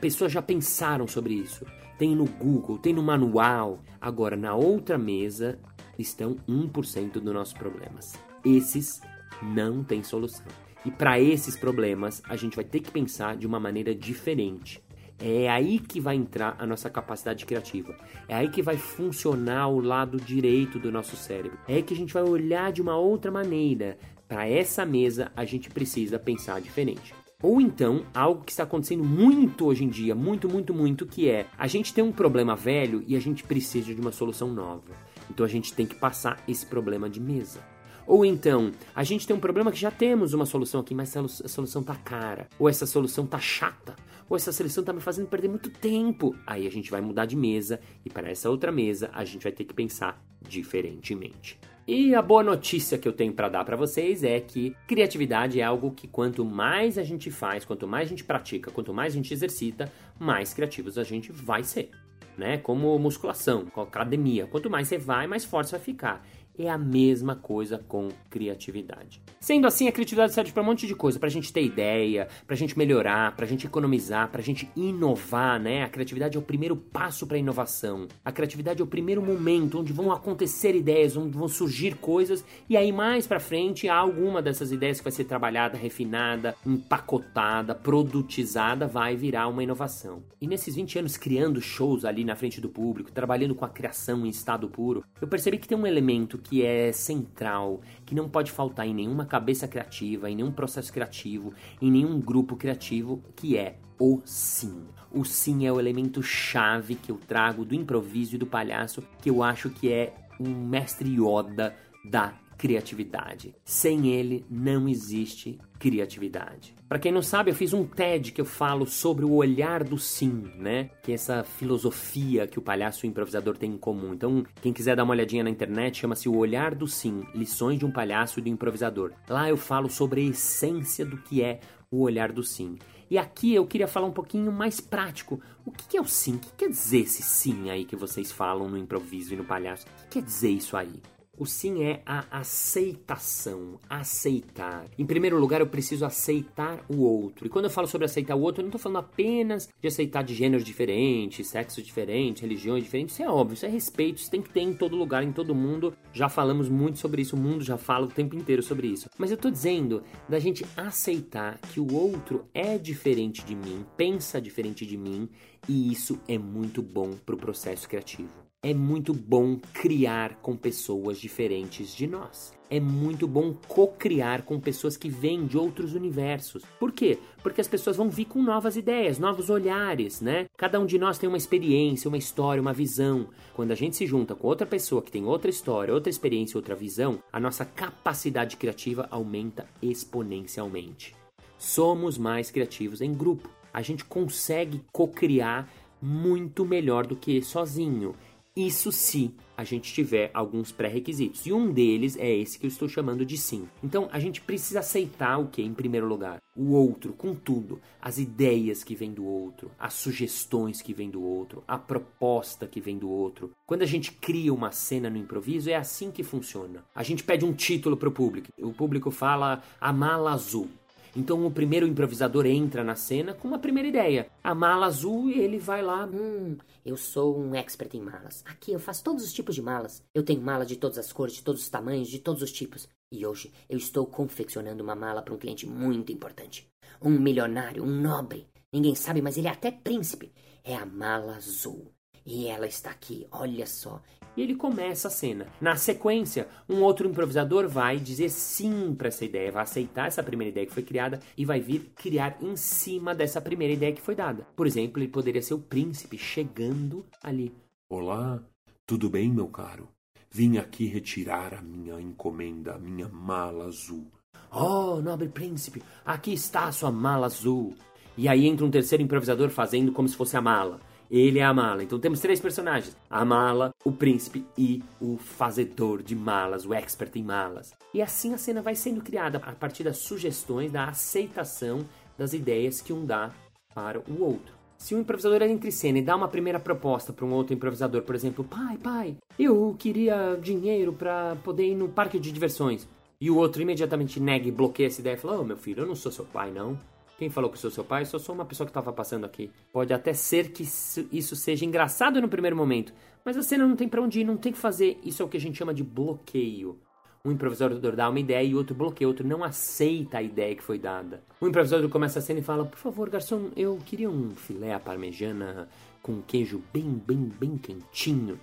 Pessoas 0.00 0.32
já 0.32 0.40
pensaram 0.40 1.06
sobre 1.06 1.34
isso 1.34 1.66
tem 2.02 2.16
no 2.16 2.24
Google, 2.24 2.78
tem 2.78 2.92
no 2.92 3.00
manual. 3.00 3.78
Agora, 4.00 4.36
na 4.36 4.56
outra 4.56 4.98
mesa 4.98 5.56
estão 5.96 6.34
1% 6.48 7.12
dos 7.12 7.32
nossos 7.32 7.54
problemas. 7.54 8.18
Esses 8.44 9.00
não 9.40 9.84
têm 9.84 10.02
solução. 10.02 10.48
E 10.84 10.90
para 10.90 11.20
esses 11.20 11.56
problemas, 11.56 12.20
a 12.28 12.34
gente 12.34 12.56
vai 12.56 12.64
ter 12.64 12.80
que 12.80 12.90
pensar 12.90 13.36
de 13.36 13.46
uma 13.46 13.60
maneira 13.60 13.94
diferente. 13.94 14.82
É 15.16 15.48
aí 15.48 15.78
que 15.78 16.00
vai 16.00 16.16
entrar 16.16 16.56
a 16.58 16.66
nossa 16.66 16.90
capacidade 16.90 17.46
criativa. 17.46 17.96
É 18.26 18.34
aí 18.34 18.48
que 18.48 18.62
vai 18.62 18.76
funcionar 18.76 19.68
o 19.68 19.80
lado 19.80 20.16
direito 20.16 20.80
do 20.80 20.90
nosso 20.90 21.14
cérebro. 21.14 21.56
É 21.68 21.76
aí 21.76 21.82
que 21.84 21.94
a 21.94 21.96
gente 21.96 22.12
vai 22.12 22.24
olhar 22.24 22.72
de 22.72 22.82
uma 22.82 22.96
outra 22.96 23.30
maneira. 23.30 23.96
Para 24.26 24.48
essa 24.48 24.84
mesa, 24.84 25.30
a 25.36 25.44
gente 25.44 25.70
precisa 25.70 26.18
pensar 26.18 26.60
diferente. 26.60 27.14
Ou 27.42 27.60
então, 27.60 28.04
algo 28.14 28.44
que 28.44 28.52
está 28.52 28.62
acontecendo 28.62 29.02
muito 29.02 29.66
hoje 29.66 29.82
em 29.84 29.88
dia, 29.88 30.14
muito, 30.14 30.48
muito, 30.48 30.72
muito, 30.72 31.04
que 31.04 31.28
é 31.28 31.46
a 31.58 31.66
gente 31.66 31.92
tem 31.92 32.04
um 32.04 32.12
problema 32.12 32.54
velho 32.54 33.02
e 33.06 33.16
a 33.16 33.20
gente 33.20 33.42
precisa 33.42 33.92
de 33.92 34.00
uma 34.00 34.12
solução 34.12 34.52
nova. 34.52 34.92
Então 35.28 35.44
a 35.44 35.48
gente 35.48 35.72
tem 35.72 35.84
que 35.84 35.96
passar 35.96 36.42
esse 36.46 36.64
problema 36.64 37.10
de 37.10 37.20
mesa. 37.20 37.60
Ou 38.06 38.24
então, 38.24 38.72
a 38.94 39.04
gente 39.04 39.26
tem 39.26 39.34
um 39.34 39.40
problema 39.40 39.72
que 39.72 39.78
já 39.78 39.90
temos 39.90 40.34
uma 40.34 40.46
solução 40.46 40.80
aqui, 40.80 40.94
mas 40.94 41.14
essa 41.16 41.48
solução 41.48 41.82
tá 41.82 41.94
cara. 41.96 42.48
Ou 42.58 42.68
essa 42.68 42.86
solução 42.86 43.26
tá 43.26 43.38
chata. 43.38 43.96
Ou 44.28 44.36
essa 44.36 44.52
solução 44.52 44.84
tá 44.84 44.92
me 44.92 45.00
fazendo 45.00 45.28
perder 45.28 45.48
muito 45.48 45.70
tempo. 45.70 46.34
Aí 46.46 46.66
a 46.66 46.70
gente 46.70 46.90
vai 46.90 47.00
mudar 47.00 47.26
de 47.26 47.36
mesa 47.36 47.80
e 48.04 48.10
para 48.10 48.30
essa 48.30 48.50
outra 48.50 48.70
mesa 48.70 49.10
a 49.12 49.24
gente 49.24 49.42
vai 49.42 49.52
ter 49.52 49.64
que 49.64 49.74
pensar 49.74 50.22
diferentemente. 50.40 51.58
E 51.86 52.14
a 52.14 52.22
boa 52.22 52.44
notícia 52.44 52.96
que 52.96 53.08
eu 53.08 53.12
tenho 53.12 53.32
para 53.32 53.48
dar 53.48 53.64
para 53.64 53.74
vocês 53.74 54.22
é 54.22 54.38
que 54.38 54.76
criatividade 54.86 55.58
é 55.58 55.64
algo 55.64 55.90
que 55.90 56.06
quanto 56.06 56.44
mais 56.44 56.96
a 56.96 57.02
gente 57.02 57.28
faz, 57.28 57.64
quanto 57.64 57.88
mais 57.88 58.06
a 58.06 58.10
gente 58.10 58.22
pratica, 58.22 58.70
quanto 58.70 58.94
mais 58.94 59.12
a 59.12 59.16
gente 59.16 59.34
exercita, 59.34 59.90
mais 60.16 60.54
criativos 60.54 60.96
a 60.96 61.02
gente 61.02 61.32
vai 61.32 61.64
ser. 61.64 61.90
Né? 62.38 62.56
Como 62.56 62.96
musculação, 63.00 63.66
com 63.66 63.80
academia. 63.80 64.46
Quanto 64.46 64.70
mais 64.70 64.86
você 64.86 64.96
vai, 64.96 65.26
mais 65.26 65.44
forte 65.44 65.70
você 65.70 65.76
vai 65.76 65.84
ficar 65.84 66.24
é 66.58 66.68
a 66.68 66.76
mesma 66.76 67.34
coisa 67.34 67.78
com 67.88 68.08
criatividade. 68.30 69.22
Sendo 69.40 69.66
assim, 69.66 69.88
a 69.88 69.92
criatividade 69.92 70.32
serve 70.32 70.52
para 70.52 70.62
um 70.62 70.66
monte 70.66 70.86
de 70.86 70.94
coisa, 70.94 71.18
para 71.18 71.28
a 71.28 71.30
gente 71.30 71.52
ter 71.52 71.64
ideia, 71.64 72.28
para 72.46 72.54
a 72.54 72.58
gente 72.58 72.78
melhorar, 72.78 73.34
para 73.34 73.44
a 73.44 73.48
gente 73.48 73.66
economizar, 73.66 74.28
para 74.30 74.40
a 74.40 74.44
gente 74.44 74.70
inovar, 74.76 75.58
né? 75.58 75.82
A 75.82 75.88
criatividade 75.88 76.36
é 76.36 76.40
o 76.40 76.42
primeiro 76.42 76.76
passo 76.76 77.26
para 77.26 77.36
a 77.36 77.40
inovação. 77.40 78.06
A 78.24 78.30
criatividade 78.30 78.80
é 78.80 78.84
o 78.84 78.86
primeiro 78.86 79.22
momento 79.22 79.80
onde 79.80 79.92
vão 79.92 80.12
acontecer 80.12 80.74
ideias, 80.74 81.16
onde 81.16 81.36
vão 81.36 81.48
surgir 81.48 81.96
coisas 81.96 82.44
e 82.68 82.76
aí 82.76 82.92
mais 82.92 83.26
para 83.26 83.40
frente 83.40 83.88
há 83.88 83.96
alguma 83.96 84.42
dessas 84.42 84.72
ideias 84.72 84.98
que 84.98 85.04
vai 85.04 85.12
ser 85.12 85.24
trabalhada, 85.24 85.76
refinada, 85.76 86.54
empacotada, 86.66 87.74
produtizada, 87.74 88.86
vai 88.86 89.16
virar 89.16 89.48
uma 89.48 89.62
inovação. 89.62 90.22
E 90.40 90.46
nesses 90.46 90.74
20 90.74 90.98
anos 90.98 91.16
criando 91.16 91.60
shows 91.60 92.04
ali 92.04 92.24
na 92.24 92.36
frente 92.36 92.60
do 92.60 92.68
público, 92.68 93.10
trabalhando 93.10 93.54
com 93.54 93.64
a 93.64 93.68
criação 93.68 94.26
em 94.26 94.28
estado 94.28 94.68
puro, 94.68 95.04
eu 95.20 95.28
percebi 95.28 95.58
que 95.58 95.68
tem 95.68 95.78
um 95.78 95.86
elemento 95.86 96.41
que 96.42 96.64
é 96.64 96.92
central, 96.92 97.80
que 98.04 98.14
não 98.14 98.28
pode 98.28 98.50
faltar 98.50 98.86
em 98.86 98.94
nenhuma 98.94 99.24
cabeça 99.24 99.68
criativa, 99.68 100.30
em 100.30 100.36
nenhum 100.36 100.52
processo 100.52 100.92
criativo, 100.92 101.52
em 101.80 101.90
nenhum 101.90 102.20
grupo 102.20 102.56
criativo, 102.56 103.22
que 103.36 103.56
é 103.56 103.76
o 103.98 104.20
sim. 104.24 104.84
O 105.10 105.24
sim 105.24 105.66
é 105.66 105.72
o 105.72 105.78
elemento 105.78 106.22
chave 106.22 106.94
que 106.94 107.12
eu 107.12 107.18
trago 107.28 107.64
do 107.64 107.74
improviso 107.74 108.34
e 108.34 108.38
do 108.38 108.46
palhaço, 108.46 109.02
que 109.20 109.30
eu 109.30 109.42
acho 109.42 109.70
que 109.70 109.92
é 109.92 110.14
um 110.40 110.66
mestre 110.66 111.08
Yoda 111.08 111.76
da 112.04 112.34
criatividade. 112.62 113.56
Sem 113.64 114.06
ele 114.06 114.46
não 114.48 114.88
existe 114.88 115.58
criatividade. 115.80 116.76
Para 116.88 117.00
quem 117.00 117.10
não 117.10 117.20
sabe, 117.20 117.50
eu 117.50 117.56
fiz 117.56 117.72
um 117.72 117.84
TED 117.84 118.30
que 118.30 118.40
eu 118.40 118.44
falo 118.44 118.86
sobre 118.86 119.24
o 119.24 119.32
olhar 119.32 119.82
do 119.82 119.98
sim, 119.98 120.48
né? 120.56 120.88
Que 121.02 121.10
é 121.10 121.16
essa 121.16 121.42
filosofia 121.42 122.46
que 122.46 122.60
o 122.60 122.62
palhaço 122.62 123.04
e 123.04 123.08
o 123.08 123.10
improvisador 123.10 123.58
têm 123.58 123.72
em 123.72 123.76
comum. 123.76 124.14
Então, 124.14 124.46
quem 124.60 124.72
quiser 124.72 124.94
dar 124.94 125.02
uma 125.02 125.12
olhadinha 125.12 125.42
na 125.42 125.50
internet, 125.50 125.98
chama-se 125.98 126.28
O 126.28 126.36
Olhar 126.36 126.72
do 126.72 126.86
Sim: 126.86 127.24
Lições 127.34 127.80
de 127.80 127.84
um 127.84 127.90
Palhaço 127.90 128.38
e 128.38 128.42
do 128.42 128.48
Improvisador. 128.48 129.10
Lá 129.28 129.48
eu 129.48 129.56
falo 129.56 129.90
sobre 129.90 130.20
a 130.20 130.24
essência 130.30 131.04
do 131.04 131.16
que 131.16 131.42
é 131.42 131.58
o 131.90 132.02
olhar 132.02 132.30
do 132.30 132.44
sim. 132.44 132.78
E 133.10 133.18
aqui 133.18 133.52
eu 133.52 133.66
queria 133.66 133.88
falar 133.88 134.06
um 134.06 134.12
pouquinho 134.12 134.52
mais 134.52 134.80
prático. 134.80 135.40
O 135.66 135.72
que 135.72 135.96
é 135.96 136.00
o 136.00 136.06
sim? 136.06 136.36
O 136.36 136.38
que 136.38 136.52
quer 136.58 136.68
dizer 136.68 137.00
esse 137.00 137.24
sim 137.24 137.70
aí 137.70 137.84
que 137.84 137.96
vocês 137.96 138.30
falam 138.30 138.68
no 138.68 138.78
improviso 138.78 139.34
e 139.34 139.36
no 139.36 139.44
palhaço? 139.44 139.84
O 139.84 140.02
que 140.04 140.20
quer 140.20 140.22
dizer 140.22 140.50
isso 140.50 140.76
aí? 140.76 141.02
O 141.38 141.46
sim 141.46 141.82
é 141.82 142.02
a 142.04 142.26
aceitação, 142.30 143.80
aceitar. 143.88 144.84
Em 144.98 145.06
primeiro 145.06 145.38
lugar, 145.38 145.62
eu 145.62 145.66
preciso 145.66 146.04
aceitar 146.04 146.84
o 146.90 147.00
outro. 147.00 147.46
E 147.46 147.48
quando 147.48 147.64
eu 147.64 147.70
falo 147.70 147.86
sobre 147.86 148.04
aceitar 148.04 148.36
o 148.36 148.40
outro, 148.42 148.60
eu 148.60 148.64
não 148.64 148.68
estou 148.68 148.78
falando 148.78 148.98
apenas 148.98 149.66
de 149.80 149.88
aceitar 149.88 150.22
de 150.22 150.34
gêneros 150.34 150.62
diferentes, 150.62 151.48
sexos 151.48 151.82
diferentes, 151.82 152.42
religiões 152.42 152.84
diferentes. 152.84 153.14
Isso 153.14 153.22
é 153.22 153.30
óbvio, 153.30 153.54
isso 153.54 153.64
é 153.64 153.68
respeito, 153.70 154.18
isso 154.18 154.30
tem 154.30 154.42
que 154.42 154.50
ter 154.50 154.60
em 154.60 154.74
todo 154.74 154.94
lugar, 154.94 155.24
em 155.24 155.32
todo 155.32 155.54
mundo. 155.54 155.94
Já 156.12 156.28
falamos 156.28 156.68
muito 156.68 156.98
sobre 156.98 157.22
isso, 157.22 157.34
o 157.34 157.40
mundo 157.40 157.64
já 157.64 157.78
fala 157.78 158.04
o 158.04 158.10
tempo 158.10 158.36
inteiro 158.36 158.62
sobre 158.62 158.88
isso. 158.88 159.08
Mas 159.16 159.30
eu 159.30 159.36
estou 159.36 159.50
dizendo 159.50 160.02
da 160.28 160.38
gente 160.38 160.66
aceitar 160.76 161.58
que 161.72 161.80
o 161.80 161.94
outro 161.94 162.44
é 162.52 162.76
diferente 162.76 163.42
de 163.42 163.56
mim, 163.56 163.86
pensa 163.96 164.38
diferente 164.38 164.84
de 164.84 164.98
mim, 164.98 165.30
e 165.66 165.90
isso 165.90 166.20
é 166.28 166.36
muito 166.36 166.82
bom 166.82 167.12
para 167.24 167.34
o 167.34 167.38
processo 167.38 167.88
criativo. 167.88 168.41
É 168.64 168.72
muito 168.72 169.12
bom 169.12 169.58
criar 169.72 170.36
com 170.36 170.56
pessoas 170.56 171.18
diferentes 171.18 171.92
de 171.92 172.06
nós. 172.06 172.56
É 172.70 172.78
muito 172.78 173.26
bom 173.26 173.52
co-criar 173.66 174.42
com 174.42 174.60
pessoas 174.60 174.96
que 174.96 175.08
vêm 175.08 175.46
de 175.46 175.58
outros 175.58 175.94
universos. 175.94 176.62
Por 176.78 176.92
quê? 176.92 177.18
Porque 177.42 177.60
as 177.60 177.66
pessoas 177.66 177.96
vão 177.96 178.08
vir 178.08 178.26
com 178.26 178.40
novas 178.40 178.76
ideias, 178.76 179.18
novos 179.18 179.50
olhares, 179.50 180.20
né? 180.20 180.46
Cada 180.56 180.78
um 180.78 180.86
de 180.86 180.96
nós 180.96 181.18
tem 181.18 181.28
uma 181.28 181.36
experiência, 181.36 182.06
uma 182.06 182.16
história, 182.16 182.62
uma 182.62 182.72
visão. 182.72 183.30
Quando 183.52 183.72
a 183.72 183.74
gente 183.74 183.96
se 183.96 184.06
junta 184.06 184.32
com 184.36 184.46
outra 184.46 184.64
pessoa 184.64 185.02
que 185.02 185.10
tem 185.10 185.24
outra 185.24 185.50
história, 185.50 185.92
outra 185.92 186.08
experiência, 186.08 186.56
outra 186.56 186.76
visão, 186.76 187.18
a 187.32 187.40
nossa 187.40 187.64
capacidade 187.64 188.56
criativa 188.56 189.08
aumenta 189.10 189.66
exponencialmente. 189.82 191.16
Somos 191.58 192.16
mais 192.16 192.48
criativos 192.48 193.00
em 193.00 193.12
grupo. 193.12 193.50
A 193.74 193.82
gente 193.82 194.04
consegue 194.04 194.84
co-criar 194.92 195.68
muito 196.00 196.64
melhor 196.64 197.06
do 197.06 197.14
que 197.14 197.40
sozinho. 197.42 198.14
Isso 198.54 198.92
se 198.92 199.34
a 199.56 199.64
gente 199.64 199.92
tiver 199.94 200.30
alguns 200.34 200.70
pré-requisitos. 200.70 201.46
E 201.46 201.52
um 201.52 201.72
deles 201.72 202.18
é 202.18 202.30
esse 202.30 202.58
que 202.58 202.66
eu 202.66 202.68
estou 202.68 202.86
chamando 202.86 203.24
de 203.24 203.38
sim. 203.38 203.66
Então 203.82 204.08
a 204.12 204.18
gente 204.18 204.42
precisa 204.42 204.80
aceitar 204.80 205.38
o 205.38 205.46
que 205.46 205.62
em 205.62 205.72
primeiro 205.72 206.06
lugar? 206.06 206.38
O 206.54 206.72
outro, 206.72 207.14
com 207.14 207.34
tudo, 207.34 207.80
as 208.00 208.18
ideias 208.18 208.84
que 208.84 208.94
vêm 208.94 209.12
do 209.12 209.24
outro, 209.24 209.70
as 209.78 209.94
sugestões 209.94 210.82
que 210.82 210.92
vêm 210.92 211.08
do 211.08 211.22
outro, 211.22 211.64
a 211.66 211.78
proposta 211.78 212.66
que 212.66 212.80
vem 212.80 212.98
do 212.98 213.08
outro. 213.08 213.52
Quando 213.66 213.82
a 213.82 213.86
gente 213.86 214.12
cria 214.12 214.52
uma 214.52 214.70
cena 214.70 215.08
no 215.08 215.16
improviso, 215.16 215.70
é 215.70 215.74
assim 215.74 216.10
que 216.10 216.22
funciona. 216.22 216.84
A 216.94 217.02
gente 217.02 217.24
pede 217.24 217.46
um 217.46 217.54
título 217.54 217.96
para 217.96 218.08
o 218.10 218.12
público. 218.12 218.48
O 218.58 218.72
público 218.74 219.10
fala 219.10 219.62
a 219.80 219.92
mala 219.94 220.32
azul. 220.32 220.68
Então 221.14 221.44
o 221.46 221.50
primeiro 221.50 221.86
improvisador 221.86 222.46
entra 222.46 222.82
na 222.82 222.94
cena 222.94 223.34
com 223.34 223.46
uma 223.46 223.58
primeira 223.58 223.88
ideia. 223.88 224.30
A 224.42 224.54
mala 224.54 224.86
azul 224.86 225.30
e 225.30 225.38
ele 225.38 225.58
vai 225.58 225.82
lá. 225.82 226.06
Hum, 226.06 226.56
eu 226.84 226.96
sou 226.96 227.38
um 227.38 227.54
expert 227.54 227.94
em 227.94 228.00
malas. 228.00 228.42
Aqui 228.46 228.72
eu 228.72 228.78
faço 228.78 229.04
todos 229.04 229.22
os 229.22 229.32
tipos 229.32 229.54
de 229.54 229.62
malas. 229.62 230.02
Eu 230.14 230.22
tenho 230.22 230.40
mala 230.40 230.64
de 230.64 230.76
todas 230.76 230.98
as 230.98 231.12
cores, 231.12 231.34
de 231.34 231.42
todos 231.42 231.62
os 231.62 231.68
tamanhos, 231.68 232.08
de 232.08 232.18
todos 232.18 232.42
os 232.42 232.50
tipos. 232.50 232.88
E 233.12 233.26
hoje 233.26 233.52
eu 233.68 233.76
estou 233.76 234.06
confeccionando 234.06 234.82
uma 234.82 234.94
mala 234.94 235.20
para 235.20 235.34
um 235.34 235.38
cliente 235.38 235.66
muito 235.66 236.10
importante. 236.10 236.66
Um 237.00 237.10
milionário, 237.10 237.84
um 237.84 238.00
nobre. 238.00 238.46
Ninguém 238.72 238.94
sabe, 238.94 239.20
mas 239.20 239.36
ele 239.36 239.48
é 239.48 239.50
até 239.50 239.70
príncipe. 239.70 240.32
É 240.64 240.74
a 240.74 240.86
mala 240.86 241.36
azul. 241.36 241.92
E 242.24 242.46
ela 242.46 242.66
está 242.66 242.90
aqui, 242.90 243.26
olha 243.32 243.66
só 243.66 244.00
e 244.36 244.42
ele 244.42 244.54
começa 244.54 245.08
a 245.08 245.10
cena. 245.10 245.46
Na 245.60 245.76
sequência, 245.76 246.48
um 246.68 246.82
outro 246.82 247.08
improvisador 247.08 247.68
vai 247.68 247.98
dizer 247.98 248.28
sim 248.28 248.94
para 248.94 249.08
essa 249.08 249.24
ideia, 249.24 249.52
vai 249.52 249.62
aceitar 249.62 250.06
essa 250.06 250.22
primeira 250.22 250.50
ideia 250.50 250.66
que 250.66 250.72
foi 250.72 250.82
criada 250.82 251.20
e 251.36 251.44
vai 251.44 251.60
vir 251.60 251.92
criar 251.94 252.36
em 252.40 252.56
cima 252.56 253.14
dessa 253.14 253.40
primeira 253.40 253.72
ideia 253.74 253.92
que 253.92 254.00
foi 254.00 254.14
dada. 254.14 254.46
Por 254.56 254.66
exemplo, 254.66 255.00
ele 255.00 255.08
poderia 255.08 255.42
ser 255.42 255.54
o 255.54 255.58
príncipe 255.58 256.18
chegando 256.18 257.04
ali. 257.22 257.52
Olá, 257.88 258.42
tudo 258.86 259.10
bem, 259.10 259.30
meu 259.30 259.48
caro? 259.48 259.88
Vim 260.30 260.56
aqui 260.56 260.86
retirar 260.86 261.52
a 261.52 261.60
minha 261.60 262.00
encomenda, 262.00 262.74
a 262.74 262.78
minha 262.78 263.08
mala 263.08 263.66
azul. 263.66 264.06
Oh, 264.50 265.00
nobre 265.02 265.28
príncipe, 265.28 265.82
aqui 266.04 266.32
está 266.32 266.64
a 266.64 266.72
sua 266.72 266.90
mala 266.90 267.26
azul. 267.26 267.74
E 268.16 268.28
aí 268.28 268.46
entra 268.46 268.64
um 268.64 268.70
terceiro 268.70 269.02
improvisador 269.02 269.48
fazendo 269.48 269.92
como 269.92 270.08
se 270.08 270.16
fosse 270.16 270.36
a 270.36 270.40
mala. 270.40 270.80
Ele 271.12 271.38
é 271.38 271.44
a 271.44 271.52
mala. 271.52 271.82
Então 271.82 272.00
temos 272.00 272.20
três 272.20 272.40
personagens: 272.40 272.96
a 273.10 273.22
mala, 273.22 273.74
o 273.84 273.92
príncipe 273.92 274.46
e 274.56 274.82
o 274.98 275.18
fazedor 275.18 276.02
de 276.02 276.16
malas, 276.16 276.64
o 276.64 276.72
expert 276.72 277.14
em 277.16 277.22
malas. 277.22 277.74
E 277.92 278.00
assim 278.00 278.32
a 278.32 278.38
cena 278.38 278.62
vai 278.62 278.74
sendo 278.74 279.02
criada 279.02 279.36
a 279.44 279.52
partir 279.52 279.84
das 279.84 279.98
sugestões, 279.98 280.72
da 280.72 280.86
aceitação 280.86 281.84
das 282.16 282.32
ideias 282.32 282.80
que 282.80 282.94
um 282.94 283.04
dá 283.04 283.30
para 283.74 284.00
o 284.00 284.22
outro. 284.22 284.54
Se 284.78 284.94
um 284.94 285.00
improvisador 285.00 285.42
entra 285.42 285.68
em 285.68 285.70
cena 285.70 285.98
e 285.98 286.02
dá 286.02 286.16
uma 286.16 286.28
primeira 286.28 286.58
proposta 286.58 287.12
para 287.12 287.24
um 287.24 287.32
outro 287.32 287.54
improvisador, 287.54 288.02
por 288.02 288.14
exemplo, 288.14 288.42
pai, 288.42 288.76
pai, 288.78 289.16
eu 289.38 289.76
queria 289.78 290.36
dinheiro 290.42 290.92
para 290.92 291.36
poder 291.44 291.68
ir 291.68 291.74
no 291.74 291.88
parque 291.88 292.18
de 292.18 292.32
diversões. 292.32 292.88
E 293.20 293.30
o 293.30 293.36
outro 293.36 293.62
imediatamente 293.62 294.18
nega 294.18 294.48
e 294.48 294.50
bloqueia 294.50 294.88
essa 294.88 295.00
ideia 295.00 295.14
e 295.14 295.18
fala: 295.18 295.36
Ô 295.36 295.42
oh, 295.42 295.44
meu 295.44 295.56
filho, 295.56 295.82
eu 295.82 295.86
não 295.86 295.94
sou 295.94 296.10
seu 296.10 296.24
pai, 296.24 296.50
não. 296.50 296.76
Quem 297.22 297.30
falou 297.30 297.48
que 297.48 297.56
sou 297.56 297.70
seu 297.70 297.84
pai? 297.84 298.04
Só 298.04 298.18
sou 298.18 298.34
uma 298.34 298.44
pessoa 298.44 298.66
que 298.66 298.72
estava 298.72 298.92
passando 298.92 299.24
aqui. 299.24 299.48
Pode 299.72 299.94
até 299.94 300.12
ser 300.12 300.50
que 300.50 300.64
isso 300.64 301.36
seja 301.36 301.64
engraçado 301.64 302.20
no 302.20 302.28
primeiro 302.28 302.56
momento, 302.56 302.92
mas 303.24 303.36
a 303.36 303.42
cena 303.44 303.64
não 303.64 303.76
tem 303.76 303.88
para 303.88 304.02
onde 304.02 304.18
ir, 304.18 304.24
não 304.24 304.36
tem 304.36 304.50
que 304.50 304.58
fazer. 304.58 304.98
Isso 305.04 305.22
é 305.22 305.24
o 305.24 305.28
que 305.28 305.36
a 305.36 305.40
gente 305.40 305.56
chama 305.56 305.72
de 305.72 305.84
bloqueio. 305.84 306.80
Um 307.24 307.30
improvisador 307.30 307.94
dá 307.94 308.10
uma 308.10 308.18
ideia 308.18 308.44
e 308.44 308.52
o 308.56 308.58
outro 308.58 308.74
bloqueia, 308.74 309.06
o 309.06 309.10
outro 309.12 309.24
não 309.24 309.44
aceita 309.44 310.18
a 310.18 310.22
ideia 310.22 310.56
que 310.56 310.64
foi 310.64 310.80
dada. 310.80 311.22
O 311.40 311.46
improvisador 311.46 311.88
começa 311.88 312.18
a 312.18 312.22
cena 312.22 312.40
e 312.40 312.42
fala: 312.42 312.64
Por 312.64 312.80
favor, 312.80 313.08
garçom, 313.08 313.50
eu 313.54 313.78
queria 313.86 314.10
um 314.10 314.34
filé 314.34 314.74
à 314.74 314.80
parmejana 314.80 315.68
com 316.02 316.20
queijo 316.22 316.60
bem, 316.72 317.00
bem, 317.06 317.30
bem 317.38 317.56
quentinho. 317.56 318.40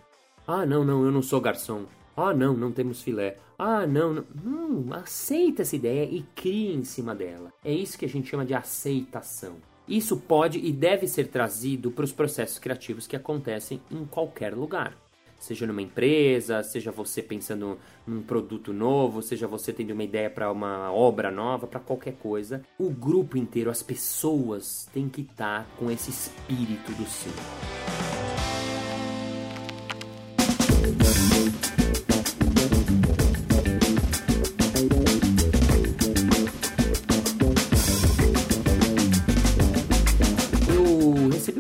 Ah, 0.48 0.66
não, 0.66 0.86
não, 0.86 1.04
eu 1.04 1.12
não 1.12 1.22
sou 1.22 1.42
garçom. 1.42 1.84
Ah, 2.20 2.34
não, 2.34 2.54
não 2.54 2.72
temos 2.72 3.02
filé. 3.02 3.38
Ah, 3.58 3.88
não, 3.88 4.14
não. 4.14 4.26
Não, 4.44 4.94
aceita 4.94 5.62
essa 5.62 5.76
ideia 5.76 6.04
e 6.04 6.22
cria 6.36 6.74
em 6.74 6.84
cima 6.84 7.16
dela. 7.16 7.52
É 7.64 7.72
isso 7.72 7.98
que 7.98 8.06
a 8.06 8.10
gente 8.10 8.30
chama 8.30 8.46
de 8.46 8.54
aceitação. 8.54 9.56
Isso 9.88 10.18
pode 10.18 10.60
e 10.60 10.72
deve 10.72 11.08
ser 11.08 11.30
trazido 11.30 11.90
para 11.90 12.06
os 12.06 12.12
processos 12.12 12.60
criativos 12.60 13.08
que 13.08 13.16
acontecem 13.16 13.82
em 13.90 14.06
qualquer 14.06 14.54
lugar. 14.54 14.96
Seja 15.40 15.66
numa 15.66 15.82
empresa, 15.82 16.62
seja 16.62 16.92
você 16.92 17.24
pensando 17.24 17.80
num 18.06 18.22
produto 18.22 18.74
novo, 18.74 19.22
seja 19.22 19.48
você 19.48 19.72
tendo 19.72 19.92
uma 19.92 20.04
ideia 20.04 20.30
para 20.30 20.52
uma 20.52 20.92
obra 20.92 21.32
nova, 21.32 21.66
para 21.66 21.80
qualquer 21.80 22.16
coisa. 22.16 22.62
O 22.78 22.90
grupo 22.90 23.38
inteiro, 23.38 23.72
as 23.72 23.82
pessoas, 23.82 24.90
têm 24.94 25.08
que 25.08 25.22
estar 25.22 25.64
tá 25.64 25.68
com 25.78 25.90
esse 25.90 26.10
espírito 26.10 26.92
do 26.92 27.06
sim. 27.06 27.32